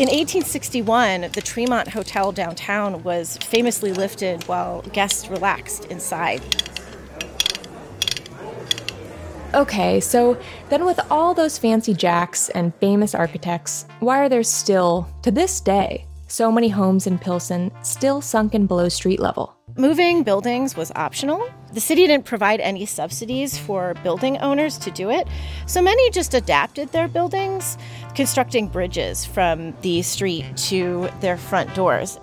In 0.00 0.08
1861, 0.08 1.30
the 1.30 1.40
Tremont 1.40 1.86
Hotel 1.90 2.32
downtown 2.32 3.04
was 3.04 3.36
famously 3.36 3.92
lifted 3.92 4.42
while 4.48 4.82
guests 4.92 5.28
relaxed 5.28 5.84
inside. 5.84 6.42
Okay, 9.54 10.00
so 10.00 10.36
then 10.68 10.84
with 10.84 10.98
all 11.12 11.32
those 11.32 11.58
fancy 11.58 11.94
jacks 11.94 12.48
and 12.48 12.74
famous 12.80 13.14
architects, 13.14 13.86
why 14.00 14.18
are 14.18 14.28
there 14.28 14.42
still, 14.42 15.08
to 15.22 15.30
this 15.30 15.60
day, 15.60 16.06
so 16.26 16.50
many 16.50 16.68
homes 16.68 17.06
in 17.06 17.20
Pilsen 17.20 17.70
still 17.82 18.20
sunken 18.20 18.66
below 18.66 18.88
street 18.88 19.20
level? 19.20 19.54
Moving 19.76 20.24
buildings 20.24 20.76
was 20.76 20.90
optional. 20.96 21.48
The 21.72 21.80
city 21.80 22.08
didn't 22.08 22.24
provide 22.24 22.60
any 22.60 22.84
subsidies 22.84 23.56
for 23.56 23.94
building 24.02 24.38
owners 24.38 24.76
to 24.78 24.90
do 24.90 25.10
it, 25.10 25.28
so 25.66 25.80
many 25.80 26.10
just 26.10 26.34
adapted 26.34 26.90
their 26.90 27.06
buildings, 27.06 27.78
constructing 28.16 28.66
bridges 28.66 29.24
from 29.24 29.72
the 29.82 30.02
street 30.02 30.44
to 30.68 31.08
their 31.20 31.36
front 31.36 31.72
doors. 31.76 32.18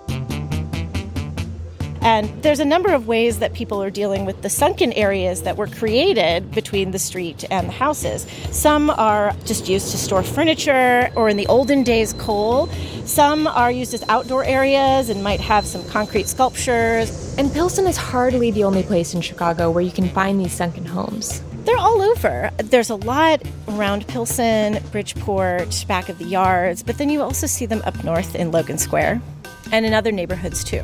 And 2.02 2.42
there's 2.42 2.58
a 2.58 2.64
number 2.64 2.92
of 2.92 3.06
ways 3.06 3.38
that 3.38 3.52
people 3.52 3.80
are 3.80 3.90
dealing 3.90 4.24
with 4.24 4.42
the 4.42 4.50
sunken 4.50 4.92
areas 4.94 5.42
that 5.42 5.56
were 5.56 5.68
created 5.68 6.50
between 6.50 6.90
the 6.90 6.98
street 6.98 7.44
and 7.48 7.68
the 7.68 7.72
houses. 7.72 8.26
Some 8.50 8.90
are 8.90 9.32
just 9.44 9.68
used 9.68 9.92
to 9.92 9.96
store 9.96 10.24
furniture 10.24 11.10
or, 11.14 11.28
in 11.28 11.36
the 11.36 11.46
olden 11.46 11.84
days, 11.84 12.12
coal. 12.14 12.66
Some 13.04 13.46
are 13.46 13.70
used 13.70 13.94
as 13.94 14.02
outdoor 14.08 14.42
areas 14.44 15.10
and 15.10 15.22
might 15.22 15.40
have 15.40 15.64
some 15.64 15.84
concrete 15.88 16.26
sculptures. 16.26 17.36
And 17.38 17.52
Pilsen 17.52 17.86
is 17.86 17.96
hardly 17.96 18.50
the 18.50 18.64
only 18.64 18.82
place 18.82 19.14
in 19.14 19.20
Chicago 19.20 19.70
where 19.70 19.84
you 19.84 19.92
can 19.92 20.08
find 20.08 20.40
these 20.40 20.52
sunken 20.52 20.84
homes. 20.84 21.40
They're 21.64 21.78
all 21.78 22.02
over. 22.02 22.50
There's 22.56 22.90
a 22.90 22.96
lot 22.96 23.42
around 23.68 24.08
Pilsen, 24.08 24.80
Bridgeport, 24.90 25.84
back 25.86 26.08
of 26.08 26.18
the 26.18 26.24
yards, 26.24 26.82
but 26.82 26.98
then 26.98 27.08
you 27.08 27.22
also 27.22 27.46
see 27.46 27.66
them 27.66 27.80
up 27.84 28.02
north 28.02 28.34
in 28.34 28.50
Logan 28.50 28.78
Square 28.78 29.22
and 29.70 29.86
in 29.86 29.94
other 29.94 30.10
neighborhoods 30.10 30.64
too. 30.64 30.82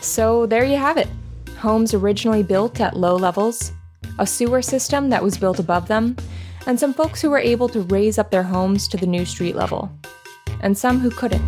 So 0.00 0.46
there 0.46 0.64
you 0.64 0.76
have 0.76 0.96
it 0.96 1.08
homes 1.60 1.92
originally 1.92 2.42
built 2.42 2.80
at 2.80 2.96
low 2.96 3.14
levels, 3.16 3.72
a 4.18 4.26
sewer 4.26 4.62
system 4.62 5.10
that 5.10 5.22
was 5.22 5.36
built 5.36 5.58
above 5.58 5.88
them, 5.88 6.16
and 6.66 6.80
some 6.80 6.94
folks 6.94 7.20
who 7.20 7.28
were 7.28 7.38
able 7.38 7.68
to 7.68 7.82
raise 7.82 8.18
up 8.18 8.30
their 8.30 8.42
homes 8.42 8.88
to 8.88 8.96
the 8.96 9.06
new 9.06 9.26
street 9.26 9.54
level, 9.54 9.90
and 10.62 10.76
some 10.76 10.98
who 11.00 11.10
couldn't. 11.10 11.44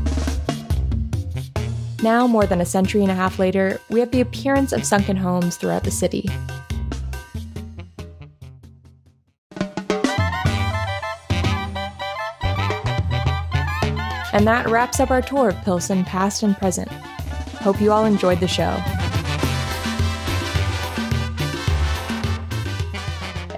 Now, 2.03 2.27
more 2.27 2.45
than 2.45 2.61
a 2.61 2.67
century 2.67 3.01
and 3.01 3.11
a 3.11 3.15
half 3.15 3.39
later, 3.39 3.81
we 3.89 4.01
have 4.01 4.11
the 4.11 4.21
appearance 4.21 4.73
of 4.73 4.85
sunken 4.85 5.17
homes 5.17 5.57
throughout 5.57 5.85
the 5.85 5.91
city. 5.91 6.29
And 14.35 14.47
that 14.47 14.69
wraps 14.69 15.01
up 15.01 15.11
our 15.11 15.23
tour 15.23 15.51
of 15.51 15.65
Pilsen, 15.65 16.05
past 16.05 16.43
and 16.43 16.57
present. 16.57 16.91
Hope 17.63 17.81
you 17.81 17.93
all 17.93 18.05
enjoyed 18.05 18.41
the 18.41 18.49
show. 18.49 18.77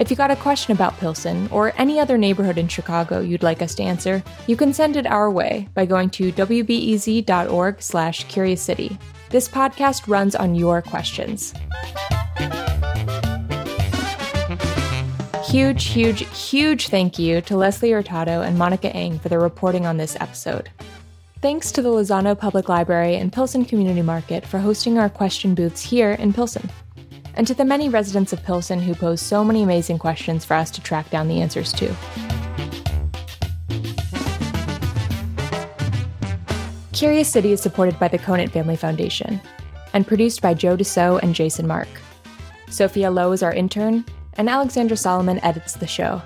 If 0.01 0.11
you 0.11 0.17
got 0.17 0.31
a 0.31 0.37
question 0.37 0.73
about 0.73 0.99
Pilsen 0.99 1.49
or 1.51 1.73
any 1.79 1.99
other 1.99 2.19
neighborhood 2.19 2.59
in 2.59 2.69
Chicago 2.69 3.21
you'd 3.21 3.43
like 3.43 3.63
us 3.63 3.75
to 3.77 3.83
answer, 3.83 4.23
you 4.47 4.57
can 4.57 4.75
send 4.75 4.97
it 4.97 5.07
our 5.07 5.31
way 5.31 5.69
by 5.73 5.87
going 5.87 6.11
to 6.11 6.33
wbez.org 6.33 7.81
slash 7.81 8.27
curiouscity. 8.27 8.99
This 9.31 9.49
podcast 9.49 10.07
runs 10.07 10.35
on 10.35 10.55
your 10.55 10.83
questions. 10.83 11.55
Huge, 15.47 15.85
huge, 15.85 16.27
huge 16.37 16.89
thank 16.89 17.19
you 17.19 17.41
to 17.43 17.57
Leslie 17.57 17.93
Hurtado 17.93 18.43
and 18.43 18.59
Monica 18.59 18.95
Eng 18.95 19.21
for 19.21 19.29
their 19.29 19.41
reporting 19.41 19.87
on 19.87 19.97
this 19.97 20.17
episode. 20.21 20.69
Thanks 21.45 21.71
to 21.73 21.83
the 21.83 21.91
Lozano 21.91 22.35
Public 22.39 22.71
Library 22.71 23.17
and 23.17 23.31
Pilsen 23.31 23.67
Community 23.67 24.01
Market 24.01 24.47
for 24.47 24.59
hosting 24.59 24.97
our 24.97 25.11
question 25.11 25.55
booths 25.55 25.83
here 25.83 26.13
in 26.13 26.33
Pilsen. 26.33 26.71
and 27.35 27.47
to 27.47 27.53
the 27.53 27.67
many 27.67 27.91
residents 27.91 28.33
of 28.33 28.43
Pilsen 28.43 28.81
who 28.81 28.95
pose 28.95 29.21
so 29.21 29.45
many 29.45 29.63
amazing 29.63 29.99
questions 29.99 30.43
for 30.43 30.55
us 30.55 30.71
to 30.71 30.81
track 30.81 31.11
down 31.11 31.29
the 31.29 31.43
answers 31.43 31.71
to. 31.75 31.95
Curious 36.95 37.29
City 37.29 37.53
is 37.53 37.61
supported 37.61 37.99
by 38.01 38.09
the 38.09 38.17
Conant 38.17 38.51
Family 38.51 38.77
Foundation 38.77 39.39
and 39.93 40.07
produced 40.07 40.41
by 40.41 40.55
Joe 40.55 40.79
DeCeault 40.79 41.23
and 41.23 41.35
Jason 41.35 41.67
Marck. 41.67 41.89
Sophia 42.71 43.11
Lowe 43.11 43.33
is 43.33 43.43
our 43.43 43.53
intern, 43.53 44.03
and 44.39 44.49
Alexandra 44.49 44.97
Salomon 44.97 45.41
edits 45.45 45.75
the 45.75 45.87
show. 45.87 46.23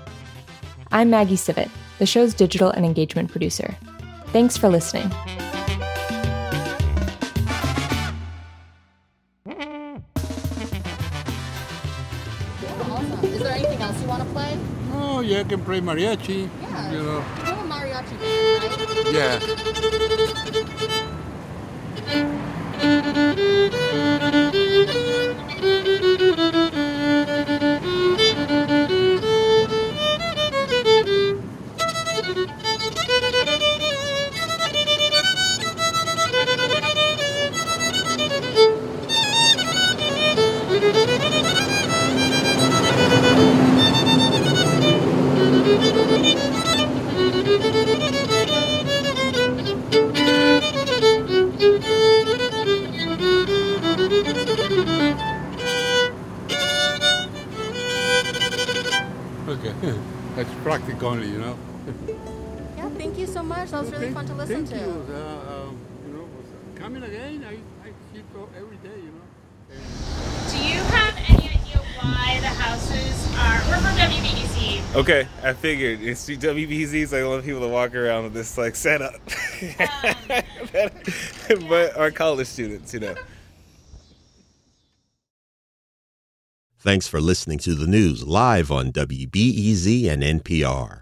I'm 0.93 1.09
Maggie 1.09 1.35
Sivit, 1.35 1.69
the 1.97 2.05
show's 2.05 2.33
digital 2.33 2.69
and 2.69 2.85
engagement 2.85 3.29
producer. 3.29 3.75
Thanks 4.31 4.57
for 4.57 4.69
listening. 4.69 5.11
Awesome. 12.81 13.25
Is 13.25 13.39
there 13.41 13.53
anything 13.53 13.81
else 13.81 13.99
you 13.99 14.07
want 14.07 14.21
to 14.23 14.29
play? 14.29 14.57
Oh, 14.93 15.21
yeah, 15.21 15.39
I 15.39 15.43
can 15.45 15.63
play 15.65 15.81
mariachi. 15.81 16.47
Yeah. 16.61 16.91
You 16.91 17.01
know. 17.03 17.23
You're 17.45 17.55
a 17.55 17.63
mariachi 17.63 18.19
band, 18.19 19.07
right? 19.07 19.41
Yeah. 22.05 22.29
you 63.71 63.77
so 63.77 63.83
much. 63.83 63.85
Was 63.85 63.91
really 63.91 64.05
Thank- 64.05 64.15
fun 64.15 64.25
to 64.25 64.33
listen 64.33 64.65
thank 64.65 64.69
to. 64.69 64.75
You. 64.85 65.05
Uh, 65.15 65.67
um, 65.67 65.77
you 66.05 66.11
know, 66.13 66.27
coming 66.75 67.03
again, 67.03 67.45
I, 67.47 67.53
I 67.87 67.91
keep 68.13 68.25
every 68.57 68.77
day, 68.77 68.97
you 68.97 69.11
know. 69.11 69.21
Do 70.49 70.57
you 70.57 70.79
have 70.81 71.15
any 71.27 71.49
idea 71.49 71.77
why 72.01 72.39
the 72.41 72.47
houses 72.47 73.27
are? 73.37 73.61
We're 73.69 73.77
from 73.77 73.95
WBEZ. 73.97 74.95
Okay, 74.95 75.27
I 75.43 75.53
figured 75.53 76.01
it's 76.01 76.27
WBZs. 76.27 77.13
I 77.15 77.23
want 77.27 77.45
people 77.45 77.61
to 77.61 77.67
walk 77.67 77.93
around 77.93 78.23
with 78.23 78.33
this 78.33 78.57
like 78.57 78.75
setup, 78.75 79.13
but 81.69 81.95
our 81.95 82.09
college 82.09 82.47
students, 82.47 82.91
you 82.93 83.01
know. 83.01 83.13
Thanks 86.79 87.07
for 87.07 87.21
listening 87.21 87.59
to 87.59 87.75
the 87.75 87.85
news 87.85 88.25
live 88.25 88.71
on 88.71 88.91
WBEZ 88.91 90.09
and 90.09 90.23
NPR. 90.23 91.01